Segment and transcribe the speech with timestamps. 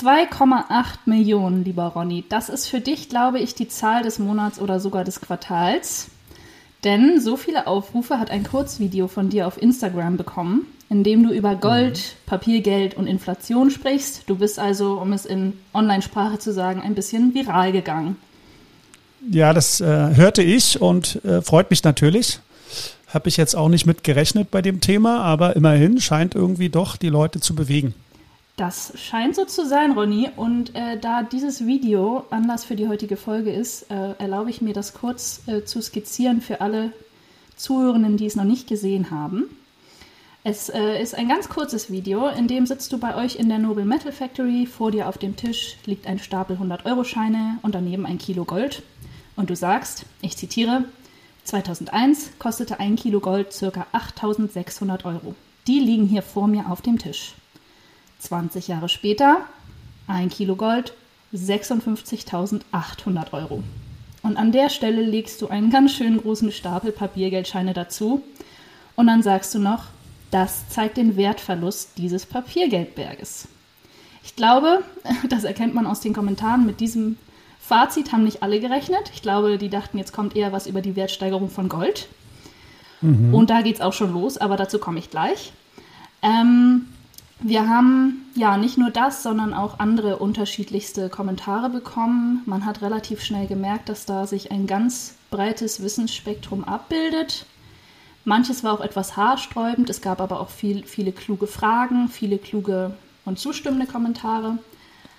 [0.00, 2.24] 2,8 Millionen, lieber Ronny.
[2.28, 6.08] Das ist für dich, glaube ich, die Zahl des Monats oder sogar des Quartals.
[6.84, 11.32] Denn so viele Aufrufe hat ein Kurzvideo von dir auf Instagram bekommen, in dem du
[11.32, 12.28] über Gold, mhm.
[12.28, 14.24] Papiergeld und Inflation sprichst.
[14.26, 18.16] Du bist also, um es in Online-Sprache zu sagen, ein bisschen viral gegangen.
[19.30, 22.40] Ja, das äh, hörte ich und äh, freut mich natürlich.
[23.08, 26.96] Habe ich jetzt auch nicht mit gerechnet bei dem Thema, aber immerhin scheint irgendwie doch
[26.96, 27.94] die Leute zu bewegen.
[28.56, 30.30] Das scheint so zu sein, Ronny.
[30.34, 34.72] Und äh, da dieses Video Anlass für die heutige Folge ist, äh, erlaube ich mir
[34.72, 36.90] das kurz äh, zu skizzieren für alle
[37.54, 39.44] Zuhörenden, die es noch nicht gesehen haben.
[40.42, 43.58] Es äh, ist ein ganz kurzes Video, in dem sitzt du bei euch in der
[43.58, 44.64] Noble Metal Factory.
[44.64, 48.82] Vor dir auf dem Tisch liegt ein Stapel 100-Euro-Scheine und daneben ein Kilo Gold.
[49.34, 50.84] Und du sagst, ich zitiere,
[51.44, 53.86] 2001 kostete ein Kilo Gold ca.
[53.92, 55.34] 8600 Euro.
[55.66, 57.34] Die liegen hier vor mir auf dem Tisch.
[58.18, 59.42] 20 Jahre später,
[60.06, 60.92] ein Kilo Gold,
[61.34, 63.62] 56.800 Euro.
[64.22, 68.22] Und an der Stelle legst du einen ganz schön großen Stapel Papiergeldscheine dazu
[68.96, 69.84] und dann sagst du noch,
[70.30, 73.48] das zeigt den Wertverlust dieses Papiergeldberges.
[74.24, 74.82] Ich glaube,
[75.28, 77.18] das erkennt man aus den Kommentaren, mit diesem
[77.60, 79.10] Fazit haben nicht alle gerechnet.
[79.12, 82.08] Ich glaube, die dachten, jetzt kommt eher was über die Wertsteigerung von Gold.
[83.00, 83.34] Mhm.
[83.34, 85.52] Und da geht es auch schon los, aber dazu komme ich gleich.
[86.22, 86.86] Ähm,
[87.40, 92.42] wir haben ja nicht nur das, sondern auch andere unterschiedlichste Kommentare bekommen.
[92.46, 97.44] Man hat relativ schnell gemerkt, dass da sich ein ganz breites Wissensspektrum abbildet.
[98.24, 102.94] Manches war auch etwas haarsträubend, es gab aber auch viel, viele kluge Fragen, viele kluge
[103.24, 104.58] und zustimmende Kommentare.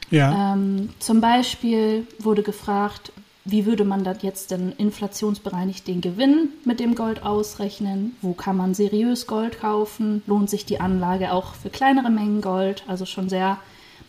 [0.10, 0.54] Ja.
[0.54, 3.12] Ähm, zum Beispiel wurde gefragt,
[3.50, 8.14] wie würde man dann jetzt denn inflationsbereinigt den Gewinn mit dem Gold ausrechnen?
[8.22, 10.22] Wo kann man seriös Gold kaufen?
[10.28, 12.84] Lohnt sich die Anlage auch für kleinere Mengen Gold?
[12.88, 13.58] Also schon sehr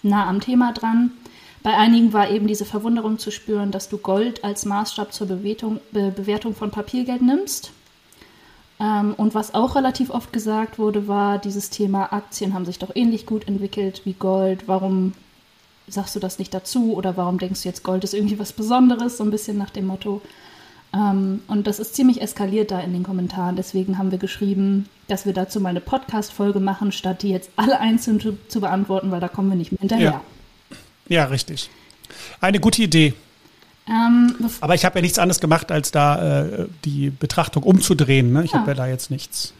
[0.03, 1.12] nah am Thema dran.
[1.62, 5.78] Bei einigen war eben diese Verwunderung zu spüren, dass du Gold als Maßstab zur Bewertung,
[5.92, 7.70] Be Bewertung von Papiergeld nimmst.
[8.81, 12.91] Ähm, und was auch relativ oft gesagt wurde, war dieses Thema Aktien haben sich doch
[12.97, 14.66] ähnlich gut entwickelt wie Gold.
[14.66, 15.12] Warum
[15.91, 19.16] sagst du das nicht dazu oder warum denkst du jetzt, Gold ist irgendwie was Besonderes,
[19.16, 20.22] so ein bisschen nach dem Motto.
[20.94, 23.56] Ähm, und das ist ziemlich eskaliert da in den Kommentaren.
[23.56, 27.78] Deswegen haben wir geschrieben, dass wir dazu mal eine Podcast-Folge machen, statt die jetzt alle
[27.81, 30.22] einzeln zu, zu, beantworten, weil da kommen wir nicht mehr hinterher.
[31.09, 31.71] Ja, ja richtig.
[32.41, 33.15] Eine gute Idee.
[33.87, 38.32] Ähm, Aber ich habe ja nichts anderes gemacht, als da äh, die Betrachtung umzudrehen.
[38.32, 38.44] Ne?
[38.44, 38.60] Ich ja.
[38.60, 39.55] habe ja da jetzt nichts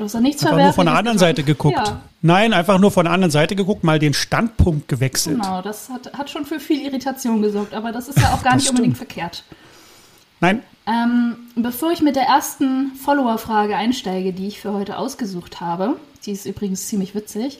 [0.00, 1.76] Du hast ja nichts einfach nur von der anderen Seite geguckt.
[1.76, 2.00] Ja.
[2.22, 5.42] Nein, einfach nur von der anderen Seite geguckt, mal den Standpunkt gewechselt.
[5.42, 8.56] Genau, das hat, hat schon für viel Irritation gesorgt, aber das ist ja auch gar
[8.56, 9.44] nicht unbedingt verkehrt.
[10.40, 10.62] Nein.
[10.86, 16.32] Ähm, bevor ich mit der ersten Follower-Frage einsteige, die ich für heute ausgesucht habe, die
[16.32, 17.58] ist übrigens ziemlich witzig,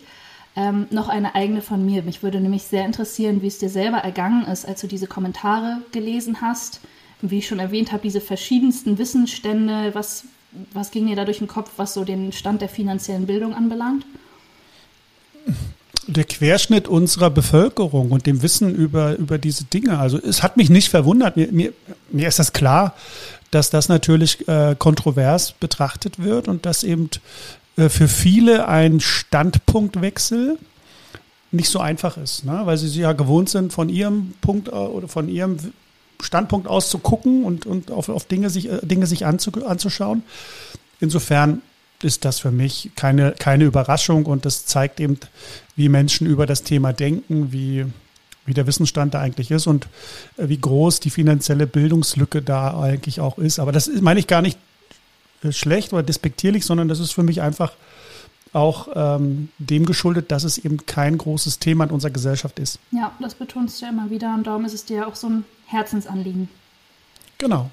[0.56, 2.02] ähm, noch eine eigene von mir.
[2.02, 5.82] Mich würde nämlich sehr interessieren, wie es dir selber ergangen ist, als du diese Kommentare
[5.92, 6.80] gelesen hast.
[7.20, 10.24] Wie ich schon erwähnt habe, diese verschiedensten Wissensstände, was,
[10.72, 14.04] was ging dir da durch den Kopf, was so den Stand der finanziellen Bildung anbelangt?
[16.06, 19.98] Der Querschnitt unserer Bevölkerung und dem Wissen über, über diese Dinge.
[19.98, 21.36] Also es hat mich nicht verwundert.
[21.36, 21.72] Mir, mir,
[22.10, 22.94] mir ist das klar,
[23.50, 27.10] dass das natürlich äh, kontrovers betrachtet wird und dass eben
[27.76, 30.58] äh, für viele ein Standpunktwechsel
[31.52, 32.62] nicht so einfach ist, ne?
[32.64, 35.56] weil sie ja gewohnt sind, von ihrem Punkt äh, oder von ihrem
[36.22, 40.22] Standpunkt aus zu gucken und, und auf, auf Dinge sich, äh, Dinge sich anzu, anzuschauen.
[41.00, 41.62] Insofern
[42.02, 45.18] ist das für mich keine, keine Überraschung und das zeigt eben,
[45.76, 47.86] wie Menschen über das Thema denken, wie,
[48.46, 49.86] wie der Wissensstand da eigentlich ist und
[50.36, 53.58] äh, wie groß die finanzielle Bildungslücke da eigentlich auch ist.
[53.58, 54.58] Aber das meine ich gar nicht
[55.42, 57.72] äh, schlecht oder despektierlich, sondern das ist für mich einfach
[58.52, 62.78] auch ähm, dem geschuldet, dass es eben kein großes Thema in unserer Gesellschaft ist.
[62.90, 65.44] Ja, das betonst du ja immer wieder und darum ist es dir auch so ein
[65.66, 66.48] Herzensanliegen.
[67.38, 67.70] Genau,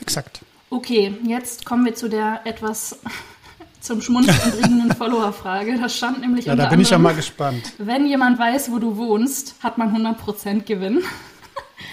[0.00, 0.40] exakt.
[0.70, 2.98] Okay, jetzt kommen wir zu der etwas
[3.80, 5.78] zum Schmunzeln bringenden Follower-Frage.
[5.78, 7.72] Da stand nämlich ja, unter da bin anderem, ich ja mal gespannt.
[7.78, 11.02] Wenn jemand weiß, wo du wohnst, hat man 100% Gewinn.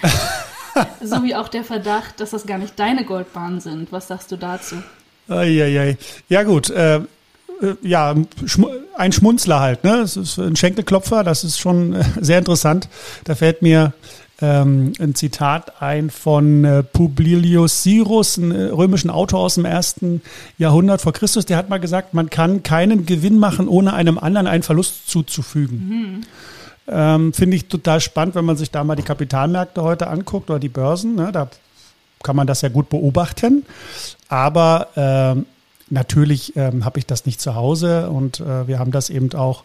[1.02, 3.92] so wie auch der Verdacht, dass das gar nicht deine Goldbahnen sind.
[3.92, 4.76] Was sagst du dazu?
[5.28, 5.96] Eieiei.
[6.28, 7.00] Ja gut, äh,
[7.82, 8.14] ja,
[8.96, 9.98] ein Schmunzler halt, ne?
[9.98, 12.88] Das ist ein Schenkelklopfer, das ist schon äh, sehr interessant.
[13.24, 13.92] Da fällt mir
[14.40, 20.20] ähm, ein Zitat ein von äh, Publilius Sirus, einem äh, römischen Autor aus dem ersten
[20.58, 21.46] Jahrhundert vor Christus.
[21.46, 25.88] Der hat mal gesagt, man kann keinen Gewinn machen, ohne einem anderen einen Verlust zuzufügen.
[25.88, 26.20] Mhm.
[26.88, 30.58] Ähm, Finde ich total spannend, wenn man sich da mal die Kapitalmärkte heute anguckt oder
[30.58, 31.14] die Börsen.
[31.14, 31.32] Ne?
[31.32, 31.48] Da
[32.22, 33.64] kann man das ja gut beobachten.
[34.28, 35.46] Aber ähm,
[35.88, 39.64] Natürlich ähm, habe ich das nicht zu Hause und äh, wir haben das eben auch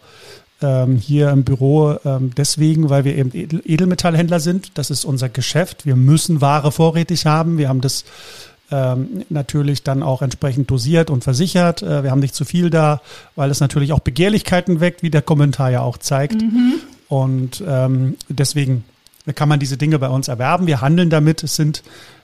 [0.62, 4.78] ähm, hier im Büro ähm, deswegen, weil wir eben Edel Edelmetallhändler sind.
[4.78, 5.86] Das ist unser Geschäft.
[5.86, 7.58] Wir müssen Ware vorrätig haben.
[7.58, 8.06] Wir haben das
[8.70, 11.82] ähm, natürlich dann auch entsprechend dosiert und versichert.
[11.82, 13.02] Äh, wir haben nicht zu viel da,
[13.36, 16.42] weil es natürlich auch Begehrlichkeiten weckt, wie der Kommentar ja auch zeigt.
[16.42, 16.76] Mhm.
[17.10, 18.86] Und ähm, deswegen
[19.36, 20.68] kann man diese Dinge bei uns erwerben.
[20.68, 21.44] Wir handeln damit.
[21.44, 21.84] Es sind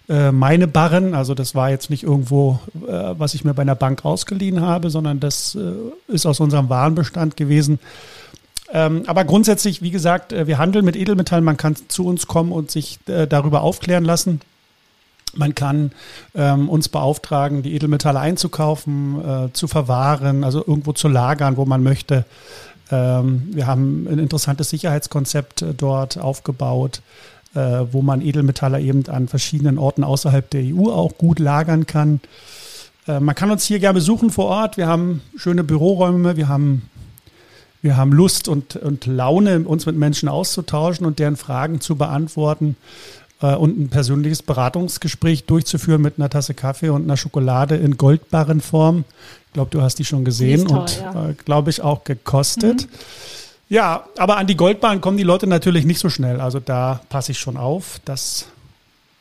[0.09, 3.75] äh, meine Barren, also das war jetzt nicht irgendwo, äh, was ich mir bei einer
[3.75, 7.79] Bank ausgeliehen habe, sondern das äh, ist aus unserem Warenbestand gewesen.
[8.71, 11.43] Ähm, aber grundsätzlich, wie gesagt, äh, wir handeln mit Edelmetallen.
[11.43, 14.39] Man kann zu uns kommen und sich äh, darüber aufklären lassen.
[15.35, 15.91] Man kann
[16.35, 22.25] ähm, uns beauftragen, die Edelmetalle einzukaufen, zu verwahren, also irgendwo zu lagern, wo man möchte.
[22.89, 27.01] Ähm, wir haben ein interessantes Sicherheitskonzept dort aufgebaut,
[27.91, 32.19] wo man Edelmetalle eben an verschiedenen Orten außerhalb der EU auch gut lagern kann.
[33.07, 34.77] Äh, man kann uns hier gerne besuchen vor Ort.
[34.77, 36.89] Wir haben schöne Büroräume, wir haben
[37.81, 42.75] wir haben Lust und, und Laune, uns mit Menschen auszutauschen und deren Fragen zu beantworten
[43.41, 49.05] äh, und ein persönliches Beratungsgespräch durchzuführen mit einer Tasse Kaffee und einer Schokolade in Goldbarrenform.
[49.45, 51.29] Ich glaube, du hast die schon gesehen die toll, und, ja.
[51.29, 52.87] äh, glaube ich, auch gekostet.
[52.87, 52.91] Mhm.
[53.69, 56.39] Ja, aber an die Goldbarren kommen die Leute natürlich nicht so schnell.
[56.39, 57.99] Also da passe ich schon auf.
[58.05, 58.47] Das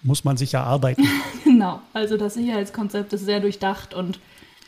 [0.02, 1.04] muss man sich erarbeiten.
[1.44, 4.20] genau, also das Sicherheitskonzept ist sehr durchdacht und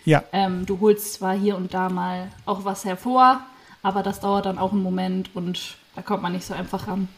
[0.05, 0.25] ja.
[0.33, 3.41] ähm, du holst zwar hier und da mal auch was hervor,
[3.83, 7.09] aber das dauert dann auch einen Moment und da kommt man nicht so einfach ran.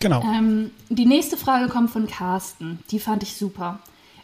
[0.00, 0.22] Genau.
[0.22, 2.80] Ähm, die nächste Frage kommt von Carsten.
[2.90, 3.80] Die fand ich super.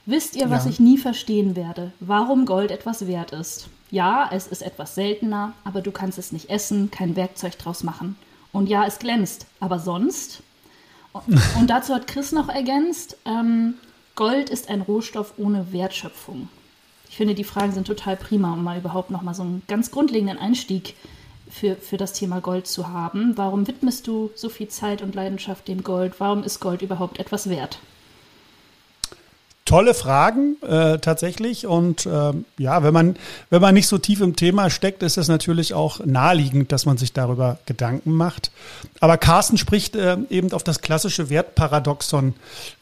[0.06, 0.70] Wisst ihr, was ja.
[0.70, 1.93] ich nie verstehen werde?
[2.00, 3.69] Warum Gold etwas wert ist?
[3.90, 8.16] Ja, es ist etwas seltener, aber du kannst es nicht essen, kein Werkzeug draus machen.
[8.52, 10.42] Und ja, es glänzt, aber sonst?
[11.12, 13.75] Und dazu hat Chris noch ergänzt, ähm,
[14.14, 16.48] Gold ist ein Rohstoff ohne Wertschöpfung.
[17.08, 19.90] Ich finde, die Fragen sind total prima, um mal überhaupt noch mal so einen ganz
[19.90, 20.94] grundlegenden Einstieg
[21.50, 23.37] für, für das Thema Gold zu haben.
[23.37, 26.20] Warum widmest du so viel Zeit und Leidenschaft dem Gold?
[26.20, 27.81] Warum ist Gold überhaupt etwas wert?
[29.64, 33.16] Tolle Fragen äh, tatsächlich und äh, ja, wenn man
[33.50, 36.96] wenn man nicht so tief im Thema steckt, ist es natürlich auch naheliegend, dass man
[36.96, 38.50] sich darüber Gedanken macht.
[38.98, 42.34] Aber Carsten spricht äh, eben auf das klassische Wertparadoxon,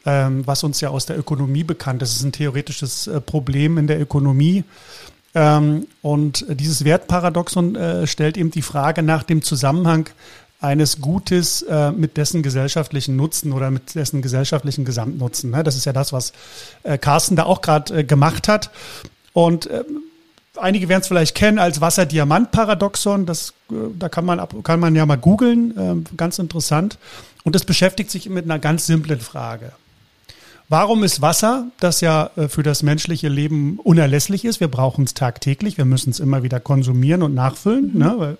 [0.06, 2.10] ähm, was uns ja aus der Ökonomie bekannt ist.
[2.10, 4.64] Es ist ein theoretisches äh, Problem in der Ökonomie
[5.34, 10.08] ähm, und dieses Wertparadoxon äh, stellt eben die Frage nach dem Zusammenhang
[10.60, 15.50] eines Gutes äh, mit dessen gesellschaftlichen Nutzen oder mit dessen gesellschaftlichen Gesamtnutzen.
[15.50, 15.62] Ne?
[15.62, 16.32] Das ist ja das, was
[16.82, 18.70] äh, Carsten da auch gerade äh, gemacht hat.
[19.32, 19.84] Und äh,
[20.56, 23.24] einige werden es vielleicht kennen als Wasser-Diamant-Paradoxon.
[23.24, 26.06] Das, äh, da kann man, kann man ja mal googeln.
[26.08, 26.98] Äh, ganz interessant.
[27.44, 29.72] Und das beschäftigt sich mit einer ganz simplen Frage.
[30.68, 35.14] Warum ist Wasser, das ja äh, für das menschliche Leben unerlässlich ist, wir brauchen es
[35.14, 37.98] tagtäglich, wir müssen es immer wieder konsumieren und nachfüllen, mhm.
[37.98, 38.36] ne, weil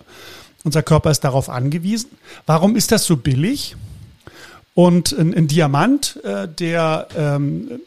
[0.63, 2.11] unser Körper ist darauf angewiesen.
[2.45, 3.75] Warum ist das so billig?
[4.73, 7.81] Und ein, ein Diamant, äh, der ähm,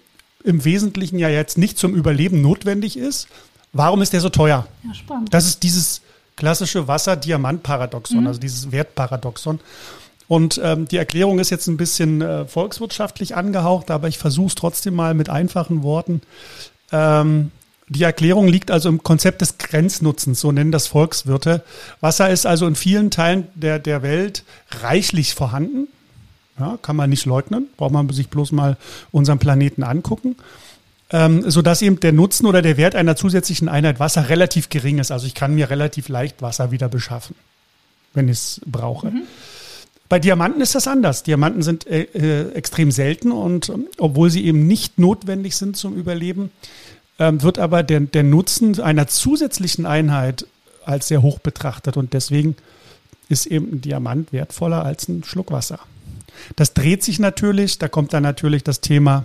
[0.45, 3.29] im Wesentlichen ja jetzt nicht zum Überleben notwendig ist,
[3.73, 4.67] warum ist der so teuer?
[4.85, 5.33] Ja, spannend.
[5.33, 6.03] Das ist dieses
[6.37, 8.27] klassische Wasser-Diamant-Paradoxon, mhm.
[8.27, 9.61] also dieses Wertparadoxon.
[10.29, 14.55] Und ähm, die Erklärung ist jetzt ein bisschen äh, volkswirtschaftlich angehaucht, aber ich versuche es
[14.55, 16.23] trotzdem mal mit einfachen Worten.
[16.91, 17.51] Ähm,
[17.93, 21.63] die Erklärung liegt also im Konzept des Grenznutzens, so nennen das Volkswirte.
[22.01, 24.45] Wasser ist also in vielen Teilen der, der Welt
[24.83, 25.89] reichlich vorhanden.
[26.59, 28.77] Ja, kann man nicht leugnen, braucht man sich bloß mal
[29.11, 30.37] unseren Planeten angucken.
[31.11, 35.11] Ähm, sodass eben der Nutzen oder der Wert einer zusätzlichen Einheit Wasser relativ gering ist.
[35.11, 37.37] Also ich kann mir relativ leicht Wasser wieder beschaffen,
[38.15, 39.11] wenn ich es brauche.
[39.11, 39.23] Mhm.
[40.09, 41.23] Bei Diamanten ist das anders.
[41.23, 45.97] Diamanten sind äh, äh, extrem selten und äh, obwohl sie eben nicht notwendig sind zum
[45.97, 46.51] Überleben,
[47.19, 50.47] äh, wird aber der, der Nutzen einer zusätzlichen Einheit
[50.85, 52.57] als sehr hoch betrachtet und deswegen
[53.29, 55.79] ist eben ein Diamant wertvoller als ein Schluck Wasser.
[56.57, 59.25] Das dreht sich natürlich, da kommt dann natürlich das Thema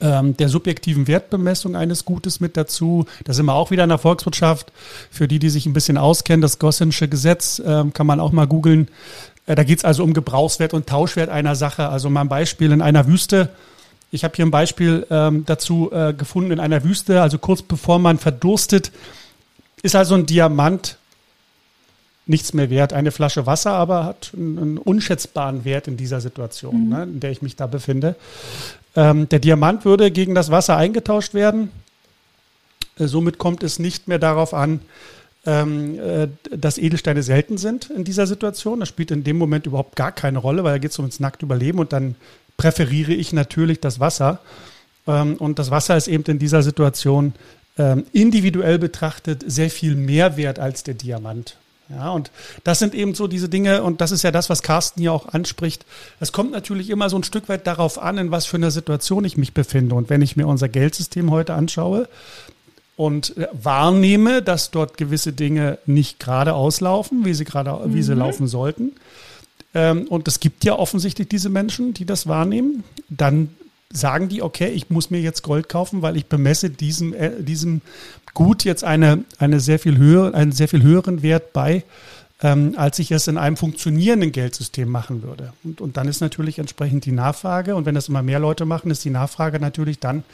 [0.00, 3.06] ähm, der subjektiven Wertbemessung eines Gutes mit dazu.
[3.24, 4.72] Da sind wir auch wieder in der Volkswirtschaft.
[5.10, 8.46] Für die, die sich ein bisschen auskennen, das Gossensche Gesetz ähm, kann man auch mal
[8.46, 8.88] googeln.
[9.46, 11.88] Äh, da geht es also um Gebrauchswert und Tauschwert einer Sache.
[11.88, 13.50] Also mal ein Beispiel in einer Wüste.
[14.14, 17.98] Ich habe hier ein Beispiel ähm, dazu äh, gefunden in einer Wüste, also kurz bevor
[17.98, 18.92] man verdurstet,
[19.82, 20.98] ist also ein Diamant
[22.24, 22.92] nichts mehr wert.
[22.92, 26.88] Eine Flasche Wasser aber hat einen, einen unschätzbaren Wert in dieser Situation, mhm.
[26.88, 28.14] ne, in der ich mich da befinde.
[28.94, 31.72] Ähm, der Diamant würde gegen das Wasser eingetauscht werden.
[32.96, 34.78] Äh, somit kommt es nicht mehr darauf an,
[35.44, 38.78] ähm, äh, dass Edelsteine selten sind in dieser Situation.
[38.78, 41.46] Das spielt in dem Moment überhaupt gar keine Rolle, weil da geht es ums nackte
[41.46, 42.14] Überleben und dann
[42.56, 44.40] präferiere ich natürlich das Wasser.
[45.06, 47.34] Ähm, und das Wasser ist eben in dieser Situation
[47.76, 51.56] ähm, individuell betrachtet sehr viel mehr wert als der Diamant.
[51.90, 52.30] Ja, und
[52.62, 55.28] das sind eben so diese Dinge, und das ist ja das, was Carsten hier auch
[55.28, 55.84] anspricht.
[56.18, 59.24] Es kommt natürlich immer so ein Stück weit darauf an, in was für einer Situation
[59.24, 59.94] ich mich befinde.
[59.94, 62.08] Und wenn ich mir unser Geldsystem heute anschaue
[62.96, 67.94] und äh, wahrnehme, dass dort gewisse Dinge nicht gerade auslaufen, wie sie gerade, mhm.
[67.94, 68.20] wie sie mhm.
[68.20, 68.92] laufen sollten,
[69.74, 73.48] und es gibt ja offensichtlich diese Menschen, die das wahrnehmen, dann
[73.94, 77.80] sagen die, okay, ich muss mir jetzt Gold kaufen, weil ich bemesse diesem, äh, diesem
[78.34, 81.84] Gut jetzt eine, eine sehr viel höhere, einen sehr viel höheren Wert bei,
[82.42, 85.52] ähm, als ich es in einem funktionierenden Geldsystem machen würde.
[85.62, 88.90] Und, und dann ist natürlich entsprechend die Nachfrage, und wenn das immer mehr Leute machen,
[88.90, 90.24] ist die Nachfrage natürlich dann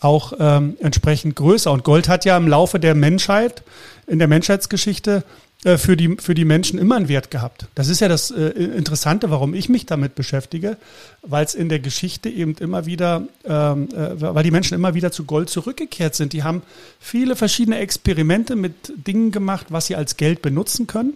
[0.00, 1.72] auch ähm, entsprechend größer.
[1.72, 3.62] Und Gold hat ja im Laufe der Menschheit,
[4.06, 5.24] in der Menschheitsgeschichte,
[5.64, 7.66] für die, für die Menschen immer einen Wert gehabt.
[7.74, 10.76] Das ist ja das äh, Interessante, warum ich mich damit beschäftige,
[11.22, 15.10] weil es in der Geschichte eben immer wieder, ähm, äh, weil die Menschen immer wieder
[15.10, 16.32] zu Gold zurückgekehrt sind.
[16.32, 16.62] Die haben
[17.00, 21.14] viele verschiedene Experimente mit Dingen gemacht, was sie als Geld benutzen können.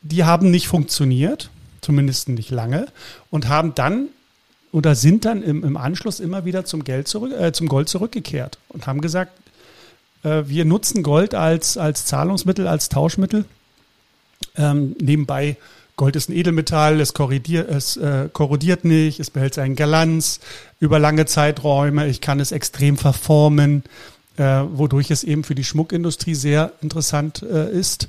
[0.00, 1.50] Die haben nicht funktioniert,
[1.82, 2.86] zumindest nicht lange,
[3.30, 4.08] und haben dann
[4.72, 8.58] oder sind dann im, im Anschluss immer wieder zum, Geld zurück, äh, zum Gold zurückgekehrt
[8.70, 9.32] und haben gesagt,
[10.22, 13.44] äh, wir nutzen Gold als, als Zahlungsmittel, als Tauschmittel
[14.58, 15.56] ähm, nebenbei,
[15.98, 20.38] Gold ist ein Edelmetall, es, korrodiert, es äh, korrodiert nicht, es behält seinen Glanz
[20.78, 23.82] über lange Zeiträume, ich kann es extrem verformen,
[24.36, 28.08] äh, wodurch es eben für die Schmuckindustrie sehr interessant äh, ist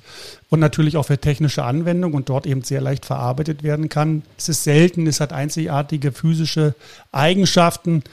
[0.50, 4.22] und natürlich auch für technische Anwendung und dort eben sehr leicht verarbeitet werden kann.
[4.38, 6.76] Es ist selten, es hat einzigartige physische
[7.12, 8.04] Eigenschaften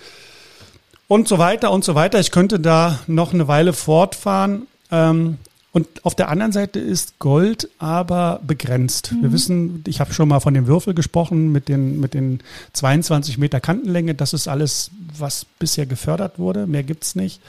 [1.07, 2.19] und so weiter und so weiter.
[2.19, 4.67] Ich könnte da noch eine Weile fortfahren.
[4.91, 5.37] Ähm,
[5.77, 9.13] und auf der anderen Seite ist Gold aber begrenzt.
[9.13, 9.23] Mhm.
[9.25, 12.41] Wir wissen, ich habe schon mal von dem Würfel gesprochen mit den, mit den
[12.73, 14.15] 22 Meter Kantenlänge.
[14.15, 16.67] Das ist alles, was bisher gefördert wurde.
[16.67, 17.43] Mehr gibt's nicht.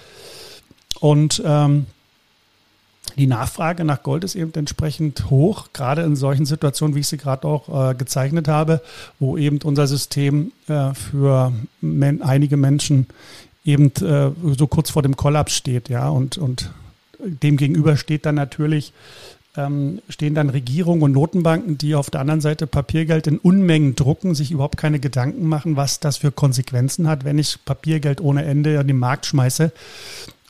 [0.99, 1.85] Und ähm,
[3.15, 7.15] die Nachfrage nach Gold ist eben entsprechend hoch, gerade in solchen Situationen, wie ich sie
[7.15, 8.81] gerade auch äh, gezeichnet habe,
[9.19, 13.07] wo eben unser System äh, für men einige Menschen
[13.63, 16.71] eben äh, so kurz vor dem Kollaps steht, ja, und, und
[17.19, 18.93] dem gegenüber steht dann natürlich,
[19.55, 24.35] ähm, stehen dann Regierungen und Notenbanken, die auf der anderen Seite Papiergeld in Unmengen drucken,
[24.35, 28.75] sich überhaupt keine Gedanken machen, was das für Konsequenzen hat, wenn ich Papiergeld ohne Ende
[28.75, 29.71] in den Markt schmeiße.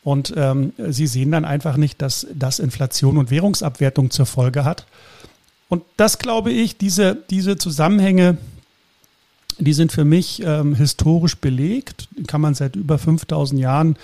[0.03, 4.85] Und ähm, sie sehen dann einfach nicht, dass das Inflation und Währungsabwertung zur Folge hat.
[5.69, 8.37] Und das glaube ich, diese, diese Zusammenhänge,
[9.59, 13.97] die sind für mich ähm, historisch belegt, kann man seit über 5000 Jahren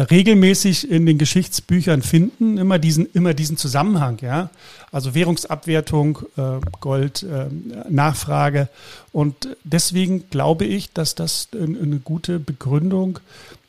[0.00, 4.50] regelmäßig in den Geschichtsbüchern finden, immer diesen, immer diesen Zusammenhang, ja.
[4.90, 7.46] Also Währungsabwertung, äh, Gold, äh,
[7.88, 8.68] Nachfrage.
[9.12, 13.18] Und deswegen glaube ich, dass das eine gute Begründung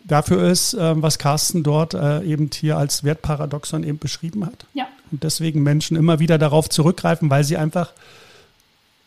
[0.03, 4.65] dafür ist, äh, was Carsten dort äh, eben hier als Wertparadoxon eben beschrieben hat.
[4.73, 4.87] Ja.
[5.11, 7.93] Und deswegen Menschen immer wieder darauf zurückgreifen, weil sie einfach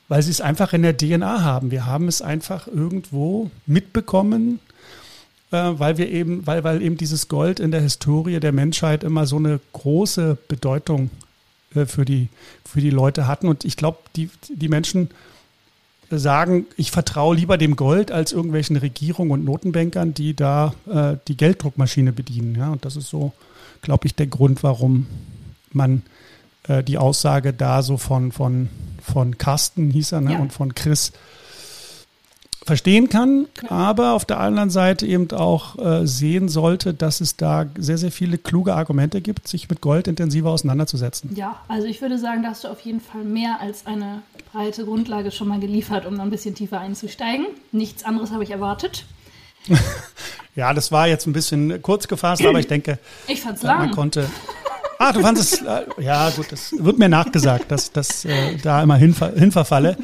[0.08, 1.70] weil sie es einfach in der DNA haben.
[1.70, 4.67] Wir haben es einfach irgendwo mitbekommen, äh,
[5.50, 9.36] weil wir eben, weil, weil eben dieses Gold in der Historie der Menschheit immer so
[9.36, 11.10] eine große Bedeutung
[11.74, 12.28] äh, für, die,
[12.64, 13.48] für die Leute hatten.
[13.48, 15.10] Und ich glaube, die, die Menschen
[16.10, 21.36] sagen, ich vertraue lieber dem Gold als irgendwelchen Regierungen und Notenbankern, die da äh, die
[21.36, 22.54] Gelddruckmaschine bedienen.
[22.54, 23.32] Ja, und das ist so,
[23.82, 25.06] glaube ich, der Grund, warum
[25.70, 26.02] man
[26.66, 28.68] äh, die Aussage da so von, von,
[29.02, 30.38] von Carsten hieß er ne, ja.
[30.38, 31.12] und von Chris
[32.68, 37.66] verstehen kann, aber auf der anderen Seite eben auch äh, sehen sollte, dass es da
[37.76, 41.34] sehr, sehr viele kluge Argumente gibt, sich mit Gold intensiver auseinanderzusetzen.
[41.34, 44.22] Ja, also ich würde sagen, da hast du auf jeden Fall mehr als eine
[44.52, 47.46] breite Grundlage schon mal geliefert, um ein bisschen tiefer einzusteigen.
[47.72, 49.06] Nichts anderes habe ich erwartet.
[50.54, 53.78] ja, das war jetzt ein bisschen kurz gefasst, aber ich denke, ich fand's lang.
[53.78, 54.28] man konnte.
[55.00, 58.82] Ah, du fandest es, äh, ja gut, das wird mir nachgesagt, dass das äh, da
[58.82, 59.96] immer hinver, hinverfalle.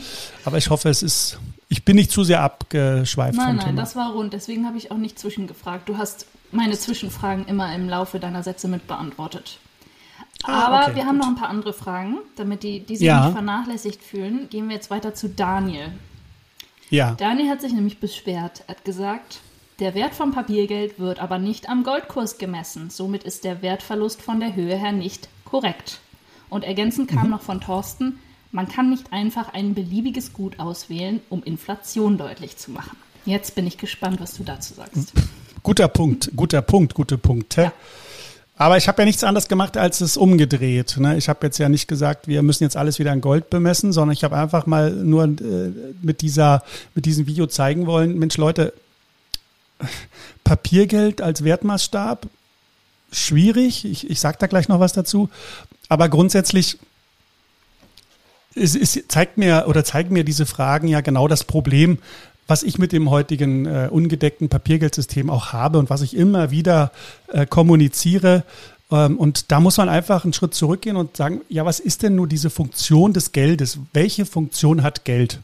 [0.45, 1.39] Aber ich hoffe, es ist
[1.75, 3.81] ich bin nicht zu sehr abgeschweift nein, vom nein, Thema.
[3.81, 4.33] Das war rund.
[4.33, 5.89] Deswegen habe ich auch nicht zwischengefragt.
[5.89, 9.59] Du hast meine Zwischenfragen immer im Laufe deiner Sätze mit beantwortet.
[10.45, 13.25] Ah, Aber okay, wir haben noch ein paar andere Fragen, damit die, die sich ja.
[13.25, 14.49] nicht vernachlässigt fühlen.
[14.51, 15.91] Gehen wir jetzt weiter zu Daniel.
[16.91, 17.17] Ja.
[17.17, 18.63] Daniel hat sich nämlich beschwert.
[18.69, 19.41] Er hat gesagt,
[19.81, 22.91] der Wert vom Papiergeld wird aber nicht am Goldkurs gemessen.
[22.91, 25.99] Somit ist der Wertverlust von der Höhe her nicht korrekt.
[26.51, 27.31] Und ergänzend kam mhm.
[27.31, 28.21] noch von Thorsten,
[28.55, 32.97] man kann nicht einfach ein beliebiges Gut auswählen, um Inflation deutlich zu machen.
[33.27, 35.13] Jetzt bin ich gespannt, was du dazu sagst.
[35.63, 37.63] Guter Punkt, guter Punkt, gute Punkte.
[37.63, 37.73] Ja.
[38.57, 40.97] Aber ich habe ja nichts anderes gemacht, als es umgedreht.
[40.99, 41.17] Ne?
[41.17, 44.13] Ich habe jetzt ja nicht gesagt, wir müssen jetzt alles wieder in Gold bemessen, sondern
[44.13, 46.63] ich habe einfach mal nur äh, mit, dieser,
[46.95, 48.73] mit diesem Video zeigen wollen, Mensch Leute,
[50.45, 52.29] Papiergeld als Wertmaßstab,
[53.11, 53.85] schwierig.
[53.85, 55.29] Ich, ich sage da gleich noch was dazu.
[55.89, 56.79] Aber grundsätzlich
[58.55, 61.99] es, es zeigt mir oder zeigen mir diese Fragen ja genau das Problem,
[62.47, 66.93] was ich mit dem heutigen äh, ungedeckten Papiergeldsystem auch habe und was ich immer wieder
[67.29, 68.45] äh, kommuniziere.
[68.91, 72.15] Ähm, und da muss man einfach einen Schritt zurückgehen und sagen, ja, was ist denn
[72.15, 73.79] nur diese Funktion des Geldes?
[73.93, 75.41] Welche Funktion hat Geld?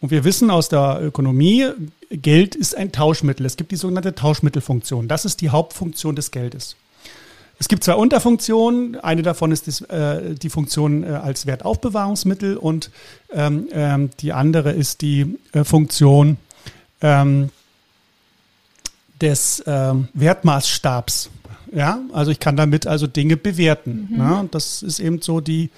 [0.00, 1.66] Und wir wissen aus der Ökonomie,
[2.10, 3.44] Geld ist ein Tauschmittel.
[3.44, 5.08] Es gibt die sogenannte Tauschmittelfunktion.
[5.08, 6.76] Das ist die Hauptfunktion des Geldes.
[7.60, 8.96] Es gibt zwei Unterfunktionen.
[8.96, 12.90] Eine davon ist das, äh, die Funktion äh, als Wertaufbewahrungsmittel und
[13.30, 16.38] ähm, ähm, die andere ist die äh, Funktion
[17.02, 17.50] ähm,
[19.20, 21.28] des ähm, Wertmaßstabs.
[21.72, 24.08] Ja, also ich kann damit also Dinge bewerten.
[24.10, 24.16] Mhm.
[24.16, 24.48] Ne?
[24.50, 25.68] Das ist eben so die,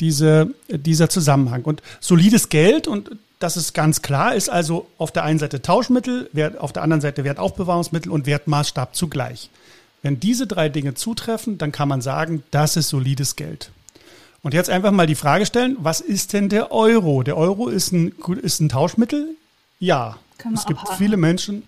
[0.00, 1.62] diese, dieser Zusammenhang.
[1.62, 6.28] Und solides Geld, und das ist ganz klar, ist also auf der einen Seite Tauschmittel,
[6.58, 9.48] auf der anderen Seite Wertaufbewahrungsmittel und Wertmaßstab zugleich.
[10.04, 13.70] Wenn diese drei Dinge zutreffen, dann kann man sagen, das ist solides Geld.
[14.42, 17.22] Und jetzt einfach mal die Frage stellen, was ist denn der Euro?
[17.22, 19.34] Der Euro ist ein, ist ein Tauschmittel?
[19.78, 20.18] Ja.
[20.52, 20.98] Es gibt abhaken.
[20.98, 21.62] viele Menschen,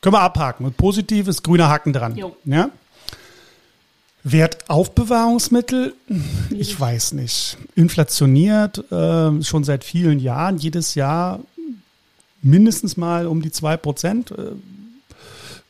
[0.00, 0.66] können wir abhaken.
[0.66, 2.16] Und positiv ist grüner Haken dran.
[2.16, 2.36] Jo.
[2.44, 2.70] Ja?
[4.24, 5.94] Wertaufbewahrungsmittel,
[6.50, 7.56] ich weiß nicht.
[7.76, 11.38] Inflationiert äh, schon seit vielen Jahren, jedes Jahr
[12.42, 14.32] mindestens mal um die 2 Prozent.
[14.32, 14.56] Äh,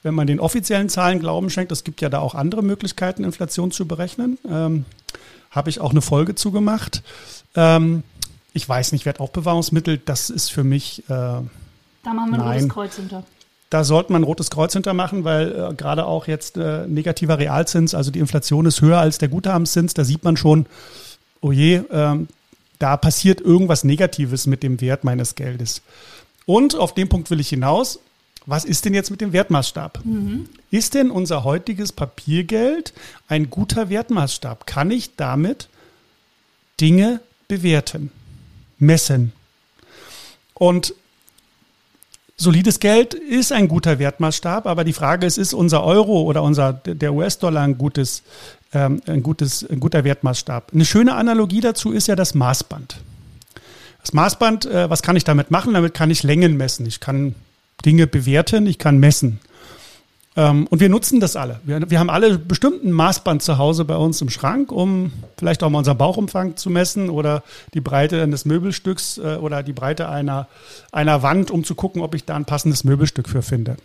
[0.03, 3.71] wenn man den offiziellen Zahlen Glauben schenkt, es gibt ja da auch andere Möglichkeiten, Inflation
[3.71, 4.39] zu berechnen.
[4.49, 4.85] Ähm,
[5.51, 7.03] Habe ich auch eine Folge zugemacht.
[7.55, 8.03] Ähm,
[8.53, 11.05] ich weiß nicht, Wertaufbewahrungsmittel, das ist für mich.
[11.05, 11.43] Äh, da
[12.05, 13.25] machen wir ein rotes Kreuz hinter.
[13.69, 17.39] Da sollte man ein rotes Kreuz hinter machen, weil äh, gerade auch jetzt äh, negativer
[17.39, 20.67] Realzins, also die Inflation ist höher als der Guthabenszins, da sieht man schon,
[21.41, 22.17] oh je, äh,
[22.81, 25.83] da passiert irgendwas Negatives mit dem Wert meines Geldes.
[26.47, 28.01] Und auf den Punkt will ich hinaus
[28.47, 30.01] was ist denn jetzt mit dem Wertmaßstab?
[30.05, 30.49] Mhm.
[30.71, 32.93] Ist denn unser heutiges Papiergeld
[33.29, 34.67] ein guter Wertmaßstab?
[34.67, 35.69] Kann ich damit
[36.81, 38.11] Dinge bewerten,
[38.79, 39.33] messen?
[40.55, 40.95] Und
[42.37, 46.73] solides Geld ist ein guter Wertmaßstab, aber die Frage ist, ist unser Euro oder unser,
[46.73, 48.23] der US-Dollar ein gutes,
[48.73, 50.73] ähm, ein gutes, ein guter Wertmaßstab?
[50.73, 52.97] Eine schöne Analogie dazu ist ja das Maßband.
[54.01, 55.75] Das Maßband, äh, was kann ich damit machen?
[55.75, 56.87] Damit kann ich Längen messen.
[56.87, 57.35] Ich kann
[57.85, 59.41] Dinge bewerten, ich kann messen.
[60.37, 61.61] Ähm, und wir nutzen das alle.
[61.65, 65.79] Wir, haben alle bestimmten Maßband zu Hause bei uns im Schrank, um vielleicht auch mal
[65.79, 67.43] unseren Bauchumfang zu messen oder
[67.75, 70.47] die Breite eines Möbelstücks äh, oder die Breite einer,
[70.93, 73.77] einer Wand, um zu gucken, ob ich da ein passendes Möbelstück für finde.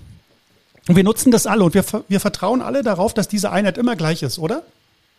[0.87, 3.95] Und wir nutzen das alle und wir, wir vertrauen alle darauf, dass diese Einheit immer
[3.95, 4.61] gleich ist, oder?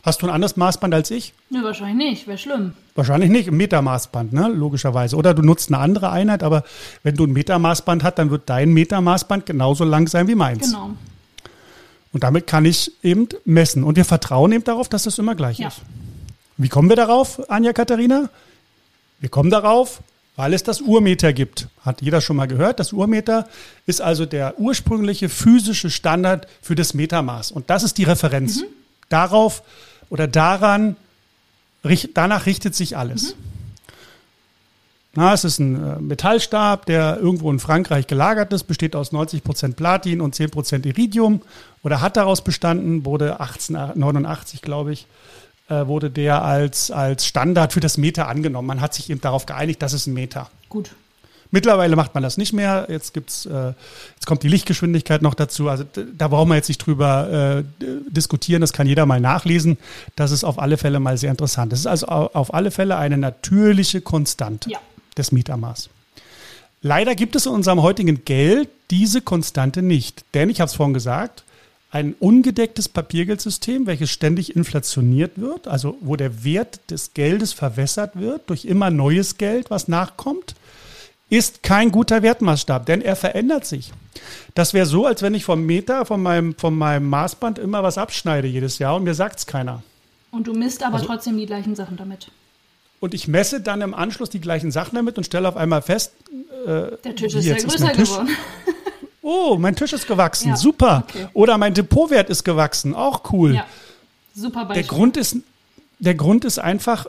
[0.06, 1.34] Hast du ein anderes Maßband als ich?
[1.50, 2.28] Ja, wahrscheinlich nicht.
[2.28, 2.74] Wäre schlimm.
[2.94, 3.48] Wahrscheinlich nicht.
[3.48, 4.46] Ein Metermaßband, ne?
[4.46, 5.16] logischerweise.
[5.16, 6.62] Oder du nutzt eine andere Einheit, aber
[7.02, 10.70] wenn du ein Metermaßband hast, dann wird dein Metermaßband genauso lang sein wie meins.
[10.70, 10.90] Genau.
[12.12, 13.82] Und damit kann ich eben messen.
[13.82, 15.68] Und wir vertrauen eben darauf, dass das immer gleich ja.
[15.68, 15.80] ist.
[16.56, 18.30] Wie kommen wir darauf, Anja Katharina?
[19.18, 20.02] Wir kommen darauf,
[20.36, 21.66] weil es das Urmeter gibt.
[21.84, 22.78] Hat jeder schon mal gehört?
[22.78, 23.48] Das Urmeter
[23.86, 27.50] ist also der ursprüngliche physische Standard für das Metermaß.
[27.50, 28.60] Und das ist die Referenz.
[28.60, 28.66] Mhm.
[29.08, 29.62] Darauf
[30.10, 30.96] oder daran,
[32.14, 33.34] danach richtet sich alles.
[33.34, 33.46] Mhm.
[35.16, 39.42] Na, es ist ein äh, Metallstab, der irgendwo in Frankreich gelagert ist, besteht aus 90
[39.42, 41.40] Prozent Platin und 10 Prozent Iridium
[41.82, 45.06] oder hat daraus bestanden, wurde 1889, glaube ich,
[45.70, 48.68] äh, wurde der als, als Standard für das Meter angenommen.
[48.68, 50.50] Man hat sich eben darauf geeinigt, das ist ein Meter.
[50.68, 50.90] Gut.
[51.50, 52.86] Mittlerweile macht man das nicht mehr.
[52.88, 53.72] Jetzt gibt's, äh,
[54.14, 55.68] jetzt kommt die Lichtgeschwindigkeit noch dazu.
[55.68, 55.84] Also
[56.16, 58.60] da brauchen wir jetzt nicht drüber äh, diskutieren.
[58.60, 59.78] Das kann jeder mal nachlesen.
[60.16, 61.72] Das ist auf alle Fälle mal sehr interessant.
[61.72, 64.78] Das ist also auf alle Fälle eine natürliche Konstante ja.
[65.16, 65.88] des Mietermaß.
[66.82, 70.24] Leider gibt es in unserem heutigen Geld diese Konstante nicht.
[70.34, 71.44] Denn ich habe es vorhin gesagt,
[71.90, 78.50] ein ungedecktes Papiergeldsystem, welches ständig inflationiert wird, also wo der Wert des Geldes verwässert wird
[78.50, 80.54] durch immer neues Geld, was nachkommt,
[81.28, 83.92] ist kein guter Wertmaßstab, denn er verändert sich.
[84.54, 87.98] Das wäre so, als wenn ich vom Meter, von meinem, von meinem Maßband immer was
[87.98, 89.82] abschneide jedes Jahr und mir sagt es keiner.
[90.30, 92.30] Und du misst aber also, trotzdem die gleichen Sachen damit.
[93.00, 96.12] Und ich messe dann im Anschluss die gleichen Sachen damit und stelle auf einmal fest,
[96.66, 98.28] äh, der Tisch ist ja größer geworden.
[99.22, 101.04] oh, mein Tisch ist gewachsen, ja, super.
[101.08, 101.26] Okay.
[101.34, 103.56] Oder mein Depotwert ist gewachsen, auch cool.
[103.56, 103.66] Ja,
[104.34, 104.82] super Beispiel.
[104.82, 105.36] Der Grund ist,
[105.98, 107.06] der Grund ist einfach,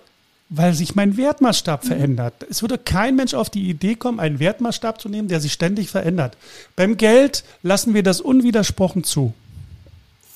[0.50, 2.46] weil sich mein Wertmaßstab verändert.
[2.50, 5.90] Es würde kein Mensch auf die Idee kommen, einen Wertmaßstab zu nehmen, der sich ständig
[5.90, 6.38] verändert.
[6.76, 9.34] Beim Geld lassen wir das unwidersprochen zu.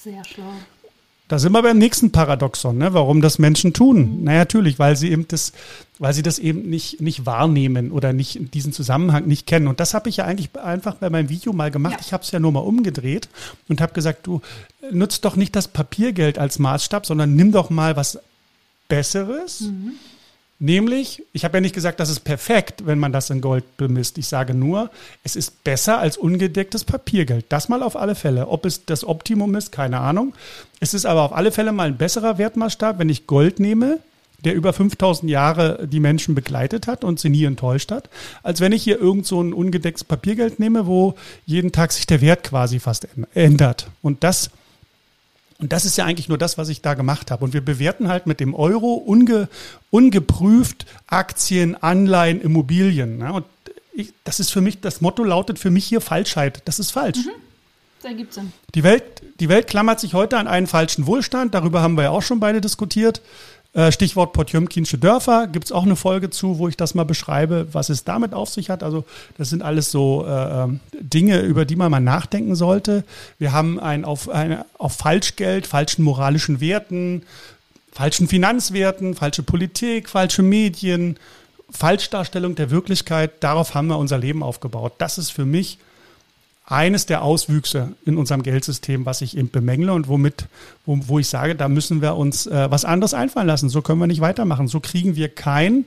[0.04, 0.54] Sehr schlau.
[1.32, 2.94] Da sind wir beim nächsten Paradoxon, ne?
[2.94, 4.18] warum das Menschen tun.
[4.18, 4.24] Mhm.
[4.24, 5.54] Na natürlich, weil sie eben das,
[5.98, 9.68] weil sie das eben nicht, nicht wahrnehmen oder nicht diesen Zusammenhang nicht kennen.
[9.68, 11.94] Und das habe ich ja eigentlich einfach bei meinem Video mal gemacht.
[11.94, 12.00] Ja.
[12.02, 13.30] Ich habe es ja nur mal umgedreht
[13.70, 14.42] und habe gesagt, du
[14.92, 18.20] nutzt doch nicht das Papiergeld als Maßstab, sondern nimm doch mal was
[18.96, 19.94] Besseres, mhm.
[20.64, 24.20] Nämlich, ich habe ja nicht gesagt, das ist perfekt, wenn man das in Gold bemisst.
[24.20, 24.92] Ich sage nur,
[25.24, 27.46] es ist besser als ungedecktes Papiergeld.
[27.50, 28.48] Das mal auf alle Fälle.
[28.48, 30.36] Ob es das Optimum ist, keine Ahnung.
[30.80, 33.98] Es ist aber auf alle Fälle mal ein besserer Wertmaßstab, wenn ich Gold nehme,
[34.46, 38.12] der über 5000 Jahre die Menschen begleitet hat und sie nie enttäuscht hat,
[38.44, 41.16] als wenn ich hier irgend so ein ungedecktes Papiergeld nehme, wo
[41.48, 43.88] jeden Tag sich der Wert quasi fast ändert.
[44.04, 44.52] Und das
[45.62, 47.46] und das ist ja eigentlich nur das, was ich da gemacht habe.
[47.46, 49.48] Und wir bewerten halt mit dem Euro unge,
[49.92, 53.20] ungeprüft Aktien, Anleihen, Immobilien.
[53.20, 53.32] Ne?
[53.32, 53.46] Und
[53.94, 56.64] ich, das ist für mich, das Motto lautet für mich hier Falschheit.
[56.66, 57.20] Das ist falsch.
[57.20, 57.32] Mhm.
[58.02, 58.52] Da gibt's Sinn.
[58.74, 59.04] Die Welt,
[59.40, 61.54] die Welt klammert sich heute an einen falschen Wohlstand.
[61.54, 63.22] Darüber haben wir ja auch schon beide diskutiert.
[63.74, 67.68] Äh, Stichwort Potjomkinsche Dörfer gibt es auch eine Folge zu, wo ich das mal beschreibe,
[67.72, 68.84] was es damit auf sich hat.
[68.84, 69.06] Also
[69.38, 73.06] das sind alles so äh, ähm, Dinge, über die man mal nachdenken sollte.
[73.40, 77.24] Wir haben ein auf, eine, auf Falschgeld, falschen moralischen Werten,
[77.94, 81.18] falschen Finanzwerten, falsche Politik, falsche Medien,
[81.70, 83.42] Falschdarstellung der Wirklichkeit.
[83.42, 84.96] Darauf haben wir unser Leben aufgebaut.
[84.98, 85.78] Das ist für mich
[86.72, 90.46] eines der Auswüchse in unserem Geldsystem, was ich eben bemängle und womit,
[90.86, 93.70] wo, wo ich sage, da müssen wir uns äh, was anderes einfallen lassen.
[93.70, 94.68] So können wir nicht weitermachen.
[94.68, 95.86] So kriegen wir kein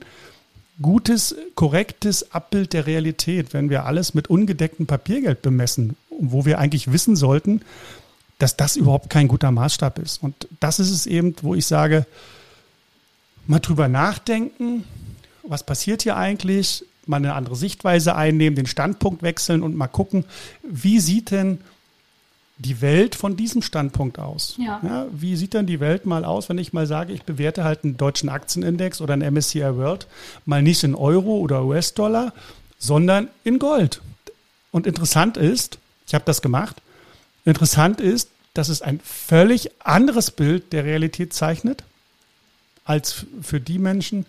[0.81, 6.91] gutes, korrektes Abbild der Realität, wenn wir alles mit ungedecktem Papiergeld bemessen, wo wir eigentlich
[6.91, 7.61] wissen sollten,
[8.37, 10.21] dass das überhaupt kein guter Maßstab ist.
[10.21, 12.05] Und das ist es eben, wo ich sage,
[13.47, 14.83] mal drüber nachdenken,
[15.43, 16.85] was passiert hier eigentlich?
[17.07, 20.25] Mal eine andere Sichtweise einnehmen, den Standpunkt wechseln und mal gucken,
[20.63, 21.59] wie sieht denn
[22.57, 24.55] die Welt von diesem Standpunkt aus?
[24.57, 24.79] Ja.
[24.83, 25.05] ja.
[25.11, 27.97] wie sieht denn die Welt mal aus, wenn ich mal sage, ich bewerte halt einen
[27.97, 30.07] deutschen Aktienindex oder einen MSCI World
[30.45, 32.33] mal nicht in Euro oder US-Dollar,
[32.77, 34.01] sondern in Gold.
[34.71, 36.81] Und interessant ist, ich habe das gemacht,
[37.43, 41.83] interessant ist, dass es ein völlig anderes Bild der Realität zeichnet
[42.85, 44.25] als für die Menschen,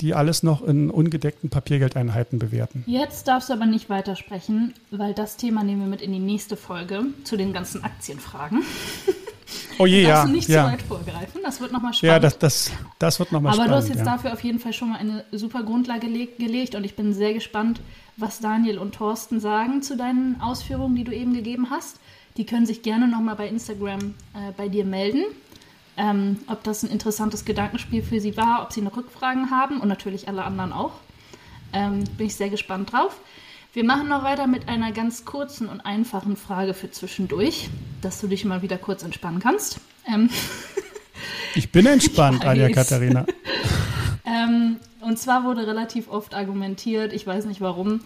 [0.00, 2.84] die alles noch in ungedeckten Papiergeldeinheiten bewerten.
[2.86, 6.56] Jetzt darfst du aber nicht weitersprechen, weil das Thema nehmen wir mit in die nächste
[6.56, 8.62] Folge zu den ganzen Aktienfragen.
[9.78, 10.24] Oh je, ja.
[10.24, 10.66] du nicht ja.
[10.66, 12.12] zu weit vorgreifen, das wird nochmal spannend.
[12.12, 13.72] Ja, das, das, das wird nochmal spannend.
[13.72, 14.16] Aber du hast jetzt ja.
[14.16, 17.80] dafür auf jeden Fall schon mal eine super Grundlage gelegt und ich bin sehr gespannt,
[18.18, 22.00] was Daniel und Thorsten sagen zu deinen Ausführungen, die du eben gegeben hast.
[22.36, 25.24] Die können sich gerne nochmal bei Instagram äh, bei dir melden
[25.96, 29.88] ähm, ob das ein interessantes Gedankenspiel für Sie war, ob Sie noch Rückfragen haben und
[29.88, 30.92] natürlich alle anderen auch.
[31.72, 33.18] Ähm, bin ich sehr gespannt drauf.
[33.72, 37.68] Wir machen noch weiter mit einer ganz kurzen und einfachen Frage für zwischendurch,
[38.00, 39.80] dass du dich mal wieder kurz entspannen kannst.
[40.08, 40.30] Ähm
[41.54, 43.26] ich bin entspannt, Anja Katharina.
[44.24, 48.00] ähm, und zwar wurde relativ oft argumentiert, ich weiß nicht warum,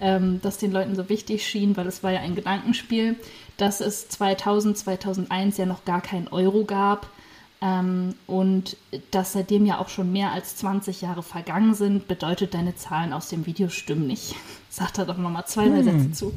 [0.00, 3.16] ähm, dass den Leuten so wichtig schien, weil es war ja ein Gedankenspiel,
[3.56, 7.10] dass es 2000, 2001 ja noch gar kein Euro gab
[7.60, 8.76] ähm, und
[9.10, 13.28] dass seitdem ja auch schon mehr als 20 Jahre vergangen sind, bedeutet, deine Zahlen aus
[13.28, 14.34] dem Video stimmen nicht.
[14.70, 15.84] Sag da doch nochmal zwei, drei hm.
[15.84, 16.34] Sätze zu.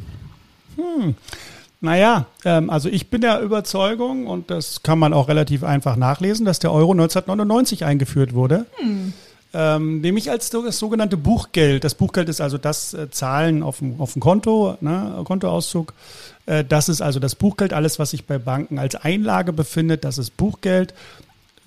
[0.78, 1.16] Hm.
[1.80, 6.46] Naja, ähm, also ich bin der Überzeugung, und das kann man auch relativ einfach nachlesen,
[6.46, 8.66] dass der Euro 1999 eingeführt wurde.
[8.78, 9.14] Hm.
[9.54, 11.84] Ähm, nämlich als das sogenannte Buchgeld.
[11.84, 15.94] Das Buchgeld ist also das äh, Zahlen auf dem, auf dem Konto, ne, Kontoauszug.
[16.46, 17.74] Äh, das ist also das Buchgeld.
[17.74, 20.94] Alles, was sich bei Banken als Einlage befindet, das ist Buchgeld.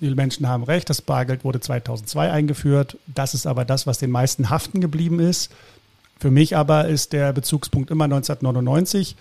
[0.01, 2.97] Die Menschen haben recht, das Bargeld wurde 2002 eingeführt.
[3.07, 5.51] Das ist aber das, was den meisten haften geblieben ist.
[6.19, 9.15] Für mich aber ist der Bezugspunkt immer 1999.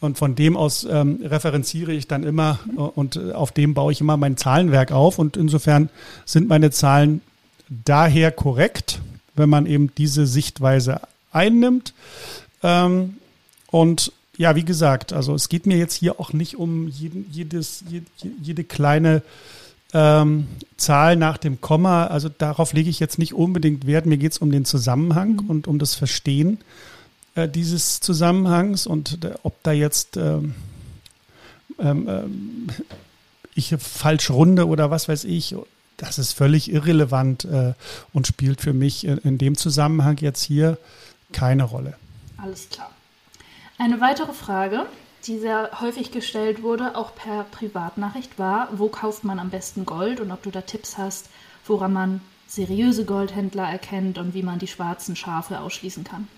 [0.00, 3.92] Und von dem aus ähm, referenziere ich dann immer äh, und äh, auf dem baue
[3.92, 5.18] ich immer mein Zahlenwerk auf.
[5.18, 5.90] Und insofern
[6.24, 7.20] sind meine Zahlen
[7.68, 9.00] daher korrekt,
[9.36, 11.00] wenn man eben diese Sichtweise
[11.32, 11.92] einnimmt.
[12.62, 13.16] Ähm,
[13.70, 17.84] und ja, wie gesagt, also es geht mir jetzt hier auch nicht um jeden, jedes,
[17.90, 18.06] jede,
[18.40, 19.20] jede kleine
[19.92, 20.46] ähm,
[20.78, 22.06] Zahl nach dem Komma.
[22.06, 24.06] Also darauf lege ich jetzt nicht unbedingt Wert.
[24.06, 25.50] Mir geht es um den Zusammenhang mhm.
[25.50, 26.56] und um das Verstehen
[27.34, 30.54] äh, dieses Zusammenhangs und äh, ob da jetzt ähm,
[31.78, 32.68] ähm, ähm
[33.54, 35.54] ich falsch runde oder was weiß ich
[35.98, 37.74] das ist völlig irrelevant äh,
[38.14, 40.78] und spielt für mich in, in dem Zusammenhang jetzt hier
[41.30, 41.94] keine Rolle.
[42.38, 42.90] Alles klar.
[43.80, 44.84] Eine weitere Frage,
[45.26, 50.20] die sehr häufig gestellt wurde, auch per Privatnachricht, war, wo kauft man am besten Gold
[50.20, 51.30] und ob du da Tipps hast,
[51.64, 56.28] woran man seriöse Goldhändler erkennt und wie man die schwarzen Schafe ausschließen kann.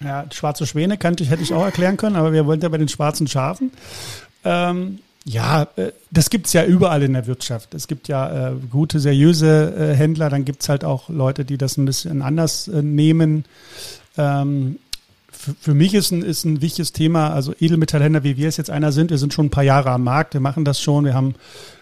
[0.00, 2.78] Ja, schwarze Schwäne kannte ich, hätte ich auch erklären können, aber wir wollen ja bei
[2.78, 3.70] den schwarzen Schafen.
[4.44, 7.74] Ähm, ja, äh, das gibt es ja überall in der Wirtschaft.
[7.74, 11.58] Es gibt ja äh, gute, seriöse äh, Händler, dann gibt es halt auch Leute, die
[11.58, 13.44] das ein bisschen anders äh, nehmen.
[14.16, 14.78] Ähm,
[15.38, 18.70] für, für mich ist ein, ist ein wichtiges Thema, also Edelmetallhändler, wie wir es jetzt
[18.70, 21.14] einer sind, wir sind schon ein paar Jahre am Markt, wir machen das schon, wir
[21.14, 21.36] haben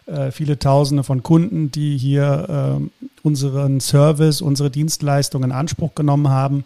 [0.05, 6.29] äh, viele Tausende von Kunden, die hier äh, unseren Service, unsere Dienstleistungen in Anspruch genommen
[6.29, 6.65] haben.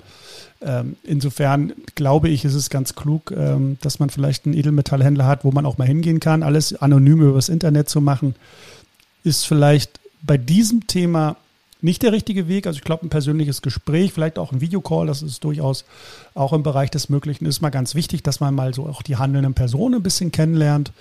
[0.61, 5.45] Ähm, insofern glaube ich, ist es ganz klug, ähm, dass man vielleicht einen Edelmetallhändler hat,
[5.45, 6.43] wo man auch mal hingehen kann.
[6.43, 8.35] Alles anonym übers Internet zu machen,
[9.23, 11.37] ist vielleicht bei diesem Thema
[11.83, 12.67] nicht der richtige Weg.
[12.67, 15.85] Also ich glaube, ein persönliches Gespräch, vielleicht auch ein Videocall, das ist durchaus
[16.35, 19.17] auch im Bereich des Möglichen, ist mal ganz wichtig, dass man mal so auch die
[19.17, 20.93] handelnden Personen ein bisschen kennenlernt.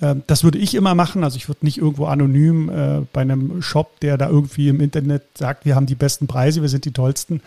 [0.00, 1.24] Ähm, das würde ich immer machen.
[1.24, 5.22] Also ich würde nicht irgendwo anonym äh, bei einem Shop, der da irgendwie im Internet
[5.34, 7.40] sagt, wir haben die besten Preise, wir sind die tollsten.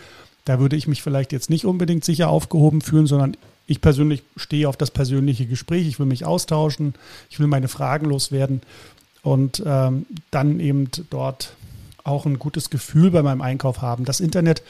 [0.45, 3.35] Da würde ich mich vielleicht jetzt nicht unbedingt sicher aufgehoben fühlen, sondern
[3.67, 5.88] ich persönlich stehe auf das persönliche Gespräch.
[5.88, 6.93] Ich will mich austauschen,
[7.29, 8.61] ich will meine Fragen loswerden
[9.23, 11.53] und ähm, dann eben dort
[12.05, 14.05] auch ein gutes Gefühl bei meinem Einkauf haben.
[14.05, 14.63] Das Internet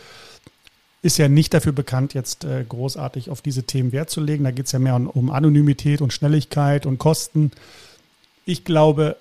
[1.01, 4.43] ist ja nicht dafür bekannt, jetzt äh, großartig auf diese Themen Wert zu legen.
[4.43, 7.51] Da geht es ja mehr um, Anonymität und Schnelligkeit und Kosten.
[8.43, 9.15] Ich glaube,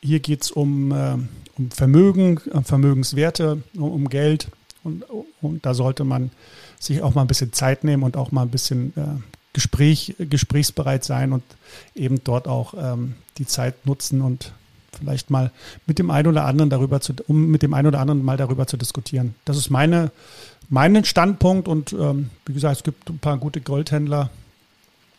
[0.00, 1.16] hier geht es um, äh,
[1.56, 4.48] um Vermögen, um Vermögenswerte, um, Geld.
[4.82, 5.04] Und,
[5.40, 6.32] und, da sollte man
[6.80, 11.04] sich auch mal ein bisschen Zeit nehmen und auch mal ein bisschen äh, Gespräch, gesprächsbereit
[11.04, 11.44] sein und
[11.94, 14.52] eben dort auch ähm, die Zeit nutzen und
[14.98, 15.50] vielleicht mal
[15.86, 18.66] mit dem einen oder anderen darüber zu, um mit dem einen oder anderen mal darüber
[18.66, 19.34] zu diskutieren.
[19.44, 20.10] Das ist meine,
[20.68, 24.30] mein Standpunkt und ähm, wie gesagt, es gibt ein paar gute Goldhändler,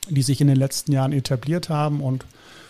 [0.10, 2.26] die sich in den letzten Jahren etabliert haben und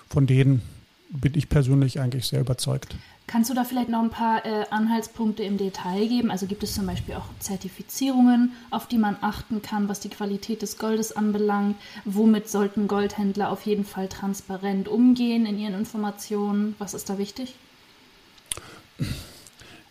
[0.10, 0.62] von denen
[1.10, 2.96] bin ich persönlich eigentlich sehr überzeugt.
[3.34, 6.30] Kannst du da vielleicht noch ein paar äh, Anhaltspunkte im Detail geben?
[6.30, 10.62] Also gibt es zum Beispiel auch Zertifizierungen, auf die man achten kann, was die Qualität
[10.62, 11.76] des Goldes anbelangt?
[12.06, 16.76] Womit sollten Goldhändler auf jeden Fall transparent umgehen in ihren Informationen?
[16.78, 17.56] Was ist da wichtig?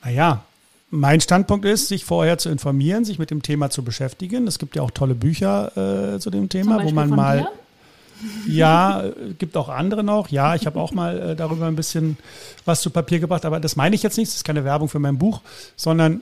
[0.04, 0.44] Naja,
[0.90, 4.46] mein Standpunkt ist, sich vorher zu informieren, sich mit dem Thema zu beschäftigen.
[4.46, 7.38] Es gibt ja auch tolle Bücher äh, zu dem Thema, wo man mal.
[7.38, 7.61] Dir?
[8.46, 9.04] Ja,
[9.38, 10.28] gibt auch andere noch.
[10.28, 12.16] Ja, ich habe auch mal äh, darüber ein bisschen
[12.64, 14.98] was zu Papier gebracht, aber das meine ich jetzt nicht, das ist keine Werbung für
[14.98, 15.40] mein Buch,
[15.76, 16.20] sondern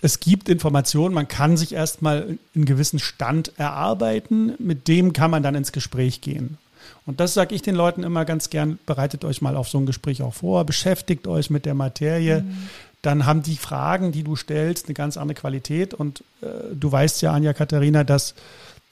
[0.00, 5.42] es gibt Informationen, man kann sich erstmal einen gewissen Stand erarbeiten, mit dem kann man
[5.42, 6.58] dann ins Gespräch gehen.
[7.06, 9.86] Und das sage ich den Leuten immer ganz gern, bereitet euch mal auf so ein
[9.86, 12.42] Gespräch auch vor, beschäftigt euch mit der Materie.
[12.42, 12.68] Mhm.
[13.02, 15.94] Dann haben die Fragen, die du stellst, eine ganz andere Qualität.
[15.94, 18.34] Und äh, du weißt ja, Anja Katharina, dass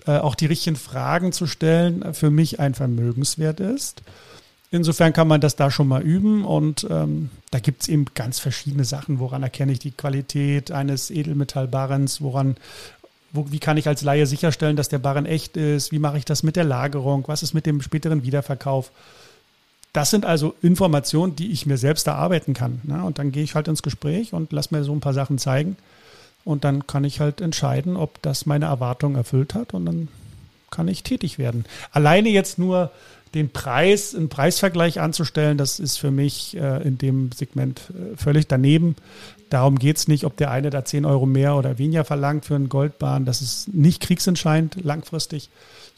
[0.07, 4.03] äh, auch die richtigen Fragen zu stellen, für mich ein Vermögenswert ist.
[4.73, 8.39] Insofern kann man das da schon mal üben und ähm, da gibt es eben ganz
[8.39, 12.57] verschiedene Sachen, woran erkenne ich die Qualität eines Edelmetallbarrens, woran,
[13.33, 16.25] wo, wie kann ich als Laie sicherstellen, dass der Barren echt ist, wie mache ich
[16.25, 18.93] das mit der Lagerung, was ist mit dem späteren Wiederverkauf.
[19.93, 22.81] Das sind also Informationen, die ich mir selbst erarbeiten kann.
[22.85, 23.03] Ne?
[23.03, 25.77] Und dann gehe ich halt ins Gespräch und lasse mir so ein paar Sachen zeigen.
[26.51, 30.09] Und dann kann ich halt entscheiden, ob das meine Erwartungen erfüllt hat und dann
[30.73, 31.65] kann ich tätig werden.
[31.93, 32.91] Alleine jetzt nur
[33.35, 38.49] den Preis, einen Preisvergleich anzustellen, das ist für mich äh, in dem Segment äh, völlig
[38.49, 38.97] daneben.
[39.49, 42.57] Darum geht es nicht, ob der eine da 10 Euro mehr oder weniger verlangt für
[42.57, 43.27] einen Goldbahn.
[43.27, 45.51] Das ist nicht kriegsentscheidend langfristig,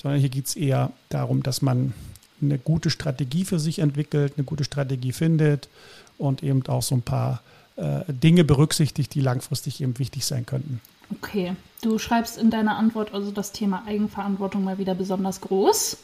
[0.03, 1.95] sondern hier geht es eher darum, dass man
[2.43, 5.71] eine gute Strategie für sich entwickelt, eine gute Strategie findet
[6.19, 7.41] und eben auch so ein paar
[7.77, 10.81] Dinge berücksichtigt, die langfristig eben wichtig sein könnten.
[11.11, 15.99] Okay, du schreibst in deiner Antwort also das Thema Eigenverantwortung mal wieder besonders groß.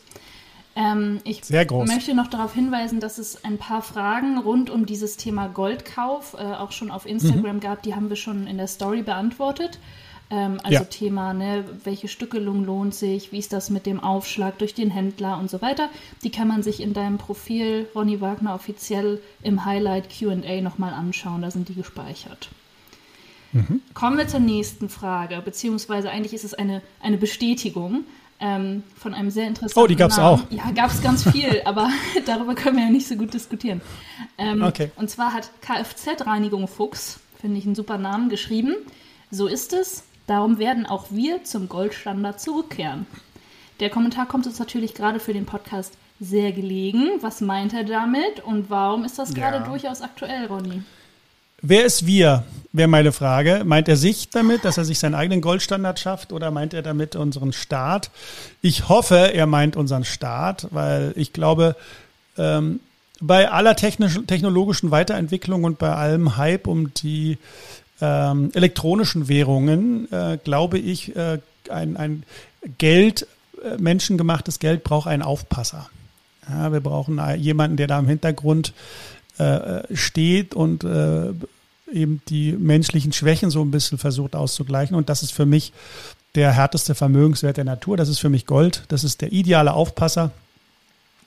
[0.76, 1.88] Ähm, ich Sehr groß.
[1.88, 6.42] möchte noch darauf hinweisen, dass es ein paar Fragen rund um dieses Thema Goldkauf äh,
[6.42, 7.60] auch schon auf Instagram mhm.
[7.60, 7.82] gab.
[7.82, 9.78] Die haben wir schon in der Story beantwortet.
[10.30, 10.84] Ähm, also ja.
[10.84, 15.38] Thema, ne, welche Stückelung lohnt sich, wie ist das mit dem Aufschlag durch den Händler
[15.38, 15.88] und so weiter.
[16.22, 21.42] Die kann man sich in deinem Profil Ronny Wagner offiziell im Highlight QA nochmal anschauen,
[21.42, 22.50] da sind die gespeichert.
[23.52, 23.80] Mhm.
[23.94, 28.04] Kommen wir zur nächsten Frage, beziehungsweise eigentlich ist es eine, eine Bestätigung
[28.40, 29.80] ähm, von einem sehr interessanten.
[29.80, 30.42] Oh, die gab es auch.
[30.50, 31.90] Ja, gab es ganz viel, aber
[32.26, 33.80] darüber können wir ja nicht so gut diskutieren.
[34.36, 34.90] Ähm, okay.
[34.96, 38.74] Und zwar hat Kfz-Reinigung Fuchs, finde ich einen super Namen, geschrieben.
[39.30, 40.04] So ist es.
[40.28, 43.06] Darum werden auch wir zum Goldstandard zurückkehren.
[43.80, 47.12] Der Kommentar kommt uns natürlich gerade für den Podcast sehr gelegen.
[47.22, 49.64] Was meint er damit und warum ist das gerade ja.
[49.64, 50.82] durchaus aktuell, Ronny?
[51.62, 53.62] Wer ist wir, wäre meine Frage.
[53.64, 57.16] Meint er sich damit, dass er sich seinen eigenen Goldstandard schafft oder meint er damit
[57.16, 58.10] unseren Staat?
[58.60, 61.74] Ich hoffe, er meint unseren Staat, weil ich glaube,
[62.36, 62.80] ähm,
[63.20, 67.38] bei aller technologischen Weiterentwicklung und bei allem Hype um die
[68.00, 71.38] ähm, elektronischen Währungen, äh, glaube ich, äh,
[71.70, 72.22] ein, ein
[72.78, 73.26] Geld,
[73.62, 75.88] äh, menschengemachtes Geld braucht einen Aufpasser.
[76.48, 78.72] Ja, wir brauchen jemanden, der da im Hintergrund
[79.36, 81.32] äh, steht und äh,
[81.92, 84.96] eben die menschlichen Schwächen so ein bisschen versucht auszugleichen.
[84.96, 85.72] Und das ist für mich
[86.34, 87.96] der härteste Vermögenswert der Natur.
[87.96, 88.84] Das ist für mich Gold.
[88.88, 90.30] Das ist der ideale Aufpasser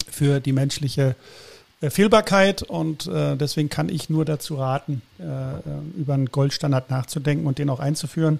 [0.09, 1.50] für die menschliche äh,
[1.89, 5.57] Fehlbarkeit und äh, deswegen kann ich nur dazu raten, äh, äh,
[5.97, 8.39] über einen Goldstandard nachzudenken und den auch einzuführen,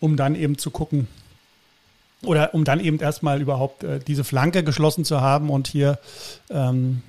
[0.00, 1.06] um dann eben zu gucken
[2.24, 6.00] oder um dann eben erstmal überhaupt äh, diese Flanke geschlossen zu haben und hier
[6.50, 7.02] ähm,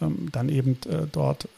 [0.00, 1.48] ähm, dann eben äh, dort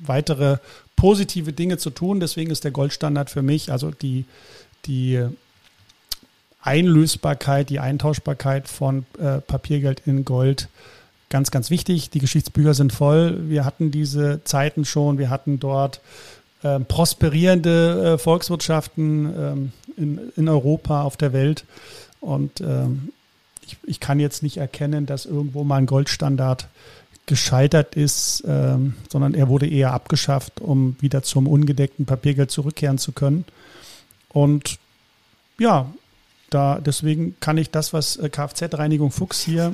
[0.00, 0.56] weitere
[0.96, 2.18] positive Dinge zu tun.
[2.18, 4.24] Deswegen ist der Goldstandard für mich, also die,
[4.86, 5.22] die
[6.62, 9.04] Einlösbarkeit, die Eintauschbarkeit von
[9.46, 10.68] Papiergeld in Gold
[11.34, 12.10] ganz, ganz wichtig.
[12.10, 13.48] Die Geschichtsbücher sind voll.
[13.48, 15.18] Wir hatten diese Zeiten schon.
[15.18, 16.00] Wir hatten dort
[16.62, 21.64] äh, prosperierende äh, Volkswirtschaften ähm, in, in Europa, auf der Welt.
[22.20, 23.08] Und ähm,
[23.66, 26.68] ich, ich kann jetzt nicht erkennen, dass irgendwo mal ein Goldstandard
[27.26, 33.10] gescheitert ist, ähm, sondern er wurde eher abgeschafft, um wieder zum ungedeckten Papiergeld zurückkehren zu
[33.10, 33.44] können.
[34.28, 34.78] Und
[35.58, 35.92] ja,
[36.50, 39.72] da deswegen kann ich das, was äh, Kfz-Reinigung Fuchs hier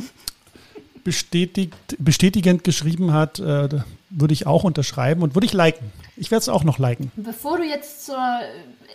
[1.04, 3.68] bestätigt, bestätigend geschrieben hat, äh,
[4.10, 5.92] würde ich auch unterschreiben und würde ich liken.
[6.16, 7.12] Ich werde es auch noch liken.
[7.16, 8.12] Bevor du jetzt zu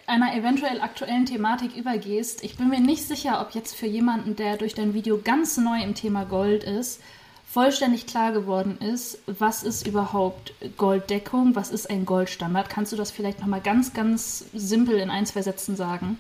[0.08, 4.58] einer eventuell aktuellen Thematik übergehst, ich bin mir nicht sicher, ob jetzt für jemanden, der
[4.58, 7.02] durch dein Video ganz neu im Thema Gold ist,
[7.56, 12.70] vollständig klar geworden ist, was ist überhaupt Golddeckung, was ist ein Goldstandard.
[12.70, 16.18] Kannst du das vielleicht nochmal ganz, ganz simpel in ein, zwei Sätzen sagen?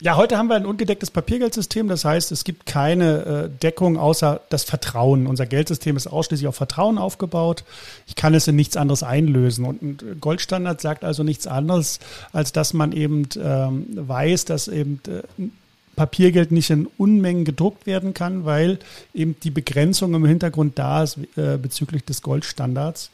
[0.00, 1.88] Ja, heute haben wir ein ungedecktes Papiergeldsystem.
[1.88, 5.26] Das heißt, es gibt keine äh, Deckung außer das Vertrauen.
[5.26, 7.64] Unser Geldsystem ist ausschließlich auf Vertrauen aufgebaut.
[8.06, 9.64] Ich kann es in nichts anderes einlösen.
[9.64, 11.98] Und ein Goldstandard sagt also nichts anderes,
[12.32, 15.48] als dass man eben ähm, weiß, dass eben äh,
[15.96, 18.78] Papiergeld nicht in Unmengen gedruckt werden kann, weil
[19.14, 23.10] eben die Begrenzung im Hintergrund da ist äh, bezüglich des Goldstandards.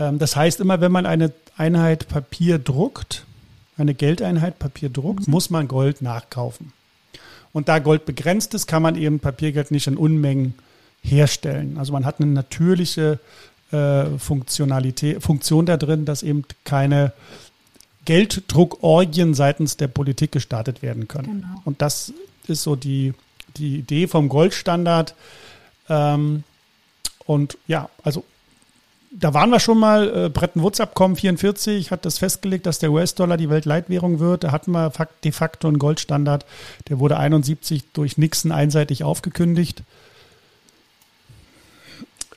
[0.00, 3.24] Ähm, das heißt, immer wenn man eine Einheit Papier druckt,
[3.76, 5.32] eine Geldeinheit Papier druckt, mhm.
[5.32, 6.72] muss man Gold nachkaufen.
[7.52, 10.54] Und da Gold begrenzt ist, kann man eben Papiergeld nicht in Unmengen
[11.00, 11.78] herstellen.
[11.78, 13.18] Also man hat eine natürliche
[13.70, 17.12] äh, Funktionalität, Funktion da drin, dass eben keine
[18.04, 21.42] Gelddruckorgien seitens der Politik gestartet werden können.
[21.42, 21.62] Genau.
[21.64, 22.12] Und das
[22.46, 23.14] ist so die,
[23.56, 25.14] die Idee vom Goldstandard.
[25.88, 26.44] Ähm,
[27.24, 28.24] und ja, also
[29.18, 32.92] da waren wir schon mal, äh, Bretton Woods Abkommen 44 hat das festgelegt, dass der
[32.92, 34.44] US-Dollar die Weltleitwährung wird.
[34.44, 34.92] Da hatten wir
[35.24, 36.44] de facto einen Goldstandard.
[36.88, 39.82] Der wurde 71 durch Nixon einseitig aufgekündigt.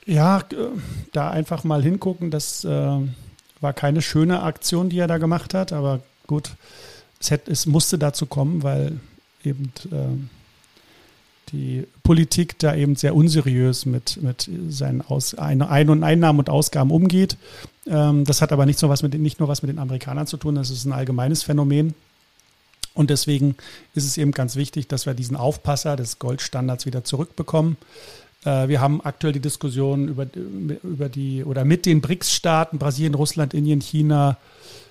[0.06, 0.68] Ja, äh,
[1.12, 2.98] da einfach mal hingucken, das äh,
[3.60, 6.52] war keine schöne Aktion, die er da gemacht hat, aber gut,
[7.20, 8.98] es, hätte, es musste dazu kommen, weil
[9.44, 10.39] eben äh,
[11.52, 16.90] die Politik da eben sehr unseriös mit, mit seinen Aus Ein-, und Einnahmen und Ausgaben
[16.90, 17.36] umgeht.
[17.86, 20.36] Ähm, das hat aber nicht, so was mit, nicht nur was mit den Amerikanern zu
[20.36, 21.94] tun, das ist ein allgemeines Phänomen.
[22.94, 23.56] Und deswegen
[23.94, 27.76] ist es eben ganz wichtig, dass wir diesen Aufpasser des Goldstandards wieder zurückbekommen.
[28.44, 30.26] Äh, wir haben aktuell die Diskussion über,
[30.82, 34.36] über die oder mit den BRICS-Staaten, Brasilien, Russland, Indien, China,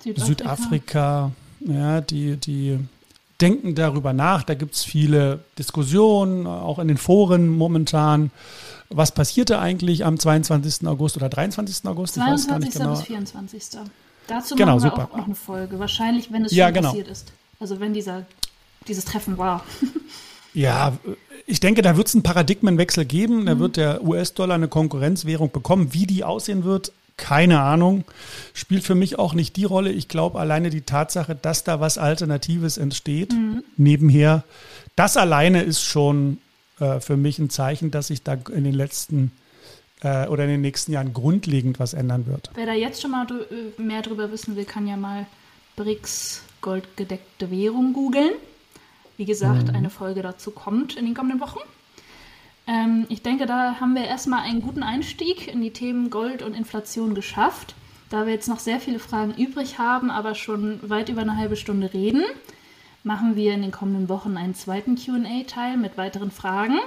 [0.02, 2.78] Südafrika, Südafrika ja, die, die
[3.40, 4.42] denken darüber nach.
[4.42, 8.30] Da gibt es viele Diskussionen, auch in den Foren momentan.
[8.88, 10.86] Was passierte eigentlich am 22.
[10.86, 11.86] August oder 23.
[11.86, 12.14] August?
[12.14, 12.72] 22.
[12.74, 12.90] Genau.
[12.90, 13.62] bis 24.
[14.26, 15.08] Dazu genau, machen wir super.
[15.12, 15.78] auch noch eine Folge.
[15.78, 16.88] Wahrscheinlich, wenn es ja, schon genau.
[16.88, 17.32] passiert ist.
[17.58, 18.26] Also wenn dieser,
[18.88, 19.64] dieses Treffen war.
[20.54, 20.92] ja,
[21.46, 23.46] ich denke, da wird es einen Paradigmenwechsel geben.
[23.46, 23.58] Da mhm.
[23.60, 25.92] wird der US-Dollar eine Konkurrenzwährung bekommen.
[25.92, 28.04] Wie die aussehen wird, keine Ahnung.
[28.54, 29.92] Spielt für mich auch nicht die Rolle.
[29.92, 33.62] Ich glaube, alleine die Tatsache, dass da was Alternatives entsteht, mhm.
[33.76, 34.42] nebenher,
[34.96, 36.38] das alleine ist schon
[36.80, 39.32] äh, für mich ein Zeichen, dass sich da in den letzten
[40.02, 42.50] äh, oder in den nächsten Jahren grundlegend was ändern wird.
[42.54, 45.26] Wer da jetzt schon mal äh, mehr drüber wissen will, kann ja mal
[45.76, 48.32] BRICS goldgedeckte Währung googeln.
[49.18, 49.74] Wie gesagt, mhm.
[49.74, 51.60] eine Folge dazu kommt in den kommenden Wochen.
[52.70, 56.54] Ähm, ich denke, da haben wir erstmal einen guten Einstieg in die Themen Gold und
[56.54, 57.74] Inflation geschafft.
[58.10, 61.56] Da wir jetzt noch sehr viele Fragen übrig haben, aber schon weit über eine halbe
[61.56, 62.22] Stunde reden,
[63.02, 66.78] machen wir in den kommenden Wochen einen zweiten QA-Teil mit weiteren Fragen.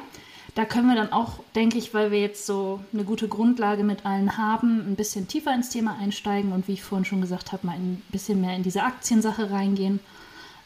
[0.55, 4.05] Da können wir dann auch, denke ich, weil wir jetzt so eine gute Grundlage mit
[4.05, 7.65] allen haben, ein bisschen tiefer ins Thema einsteigen und wie ich vorhin schon gesagt habe,
[7.67, 9.99] mal ein bisschen mehr in diese Aktiensache reingehen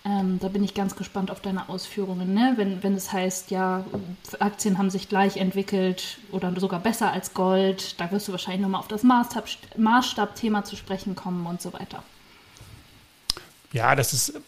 [0.07, 2.33] ähm, da bin ich ganz gespannt auf deine Ausführungen.
[2.33, 2.53] Ne?
[2.55, 3.83] Wenn, wenn es heißt, ja,
[4.39, 8.79] Aktien haben sich gleich entwickelt oder sogar besser als Gold, da wirst du wahrscheinlich nochmal
[8.79, 12.03] auf das Maßstab, Maßstabthema zu sprechen kommen und so weiter.
[13.73, 14.39] Ja, das ist.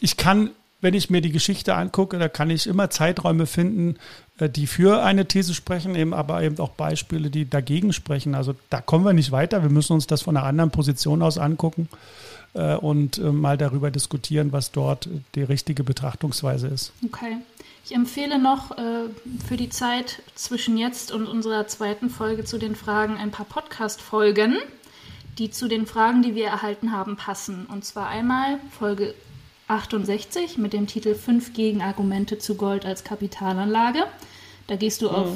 [0.00, 3.96] Ich kann wenn ich mir die Geschichte angucke, da kann ich immer Zeiträume finden,
[4.38, 8.36] äh, die für eine These sprechen, eben aber eben auch Beispiele, die dagegen sprechen.
[8.36, 9.62] Also da kommen wir nicht weiter.
[9.62, 11.88] Wir müssen uns das von einer anderen Position aus angucken
[12.52, 16.92] und äh, mal darüber diskutieren, was dort die richtige Betrachtungsweise ist.
[17.04, 17.38] Okay.
[17.84, 19.04] Ich empfehle noch äh,
[19.46, 24.58] für die Zeit zwischen jetzt und unserer zweiten Folge zu den Fragen ein paar Podcast-Folgen,
[25.38, 27.64] die zu den Fragen, die wir erhalten haben, passen.
[27.64, 29.14] Und zwar einmal Folge
[29.68, 34.04] 68 mit dem Titel 5 Gegenargumente zu Gold als Kapitalanlage.
[34.66, 35.14] Da gehst du mhm.
[35.14, 35.28] auf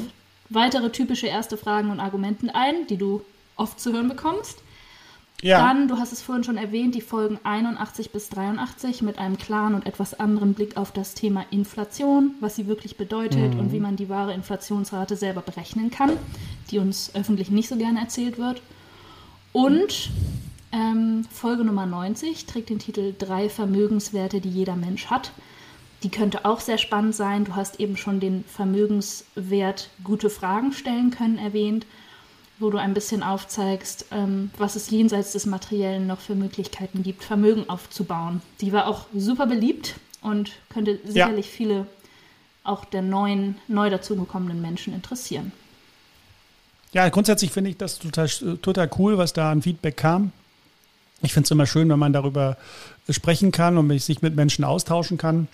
[0.51, 3.23] weitere typische erste Fragen und Argumenten ein, die du
[3.57, 4.63] oft zu hören bekommst.
[5.43, 5.67] Ja.
[5.67, 9.75] Dann, du hast es vorhin schon erwähnt, die Folgen 81 bis 83 mit einem klaren
[9.75, 13.59] und etwas anderen Blick auf das Thema Inflation, was sie wirklich bedeutet mhm.
[13.61, 16.13] und wie man die wahre Inflationsrate selber berechnen kann,
[16.71, 18.63] die uns öffentlich nicht so gerne erzählt wird.
[19.53, 20.11] Und
[20.71, 25.33] ähm, Folge Nummer 90 trägt den Titel Drei Vermögenswerte, die jeder Mensch hat.
[26.05, 27.45] Die könnte auch sehr spannend sein.
[27.45, 31.85] Du hast eben schon den Vermögenswert gute Fragen stellen können erwähnt,
[32.63, 37.25] wo du ein bisschen aufzeigst, ähm, was es jenseits des Materiellen noch für Möglichkeiten gibt,
[37.25, 38.41] Vermögen aufzubauen.
[38.61, 41.53] Die war auch super beliebt und könnte sicherlich ja.
[41.53, 41.87] viele
[42.65, 45.53] auch der neuen, neu dazugekommenen Menschen interessieren.
[46.93, 50.33] Ja, grundsätzlich finde ich das total, total cool, was da an Feedback kam.
[51.23, 52.57] Ich finde es immer schön, wenn man darüber
[53.09, 55.49] sprechen kann und sich mit Menschen austauschen kann.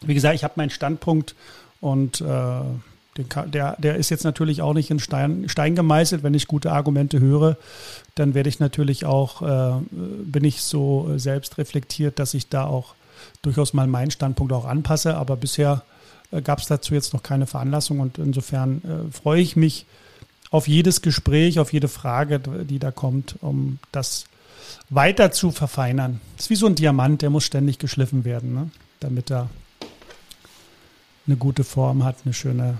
[0.00, 1.34] Wie gesagt, ich habe meinen Standpunkt
[1.80, 2.60] und äh,
[3.16, 6.22] der, der ist jetzt natürlich auch nicht in Stein, Stein gemeißelt.
[6.22, 7.56] Wenn ich gute Argumente höre,
[8.14, 12.94] dann werde ich natürlich auch, äh, bin ich so selbst reflektiert, dass ich da auch
[13.42, 15.16] durchaus mal meinen Standpunkt auch anpasse.
[15.16, 15.82] Aber bisher
[16.30, 19.86] äh, gab es dazu jetzt noch keine Veranlassung und insofern äh, freue ich mich
[20.50, 24.24] auf jedes Gespräch, auf jede Frage, die da kommt, um das
[24.88, 26.20] weiter zu verfeinern.
[26.36, 28.70] Das ist wie so ein Diamant, der muss ständig geschliffen werden, ne?
[28.98, 29.48] damit er
[31.26, 32.78] eine gute Form hat, eine schöne,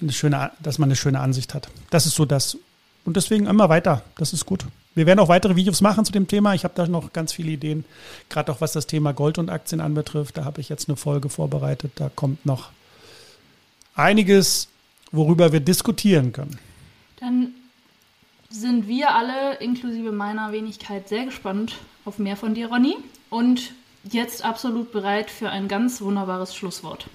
[0.00, 1.68] eine schöne, dass man eine schöne Ansicht hat.
[1.90, 2.56] Das ist so das.
[3.04, 4.02] Und deswegen immer weiter.
[4.16, 4.64] Das ist gut.
[4.94, 6.54] Wir werden auch weitere Videos machen zu dem Thema.
[6.54, 7.84] Ich habe da noch ganz viele Ideen,
[8.28, 10.36] gerade auch was das Thema Gold und Aktien anbetrifft.
[10.36, 11.92] Da habe ich jetzt eine Folge vorbereitet.
[11.96, 12.70] Da kommt noch
[13.94, 14.68] einiges,
[15.10, 16.58] worüber wir diskutieren können.
[17.20, 17.54] Dann
[18.50, 22.96] sind wir alle, inklusive meiner Wenigkeit, sehr gespannt auf mehr von dir, Ronny.
[23.30, 23.72] Und
[24.04, 27.06] jetzt absolut bereit für ein ganz wunderbares Schlusswort.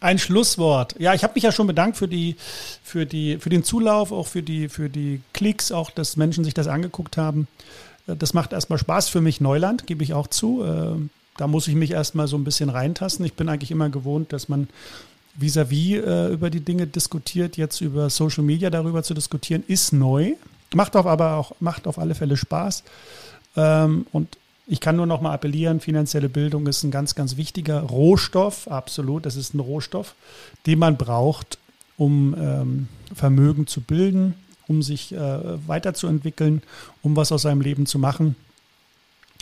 [0.00, 0.94] Ein Schlusswort.
[0.98, 2.36] Ja, ich habe mich ja schon bedankt für die,
[2.82, 6.54] für die, für den Zulauf, auch für die, für die Klicks, auch dass Menschen sich
[6.54, 7.48] das angeguckt haben.
[8.06, 10.64] Das macht erstmal Spaß für mich, Neuland, gebe ich auch zu.
[10.64, 10.96] Äh,
[11.36, 13.24] da muss ich mich erstmal so ein bisschen reintasten.
[13.26, 14.68] Ich bin eigentlich immer gewohnt, dass man
[15.38, 19.92] vis-à-vis -vis, äh, über die Dinge diskutiert, jetzt über Social Media darüber zu diskutieren, ist
[19.92, 20.34] neu.
[20.74, 22.84] Macht auf aber auch, macht auf alle Fälle Spaß.
[23.56, 24.36] Ähm, und
[24.70, 29.26] ich kann nur noch mal appellieren, finanzielle Bildung ist ein ganz, ganz wichtiger Rohstoff, absolut.
[29.26, 30.14] Das ist ein Rohstoff,
[30.64, 31.58] den man braucht,
[31.96, 34.34] um ähm, Vermögen zu bilden,
[34.68, 36.62] um sich äh, weiterzuentwickeln,
[37.02, 38.36] um was aus seinem Leben zu machen.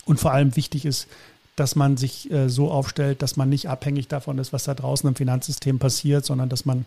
[0.06, 1.08] Und vor allem wichtig ist,
[1.56, 5.06] dass man sich äh, so aufstellt, dass man nicht abhängig davon ist, was da draußen
[5.06, 6.86] im Finanzsystem passiert, sondern dass man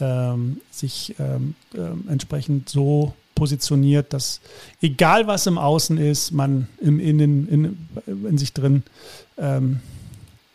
[0.00, 4.40] ähm, sich ähm, äh, entsprechend so positioniert, dass
[4.82, 8.82] egal was im Außen ist, man im Innen, in, in sich drin
[9.38, 9.80] ähm,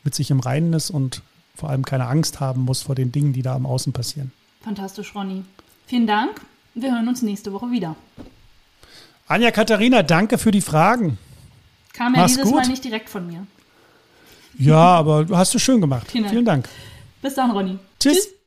[0.04, 1.22] mit sich im Reinen ist und
[1.56, 4.32] vor allem keine Angst haben muss vor den Dingen, die da im Außen passieren.
[4.62, 5.44] Fantastisch, Ronny.
[5.88, 6.42] Vielen Dank.
[6.76, 7.96] Wir hören uns nächste Woche wieder.
[9.28, 11.18] Anja Katharina, danke für die Fragen.
[11.94, 12.62] Kam ja Mach's dieses gut.
[12.62, 13.46] Mal nicht direkt von mir.
[14.58, 16.08] Ja, aber du hast es schön gemacht.
[16.12, 16.34] Vielen Dank.
[16.34, 16.70] Vielen Dank.
[17.22, 17.78] Bis dann, Ronny.
[18.00, 18.14] Tschüss.
[18.16, 18.43] Tschüss.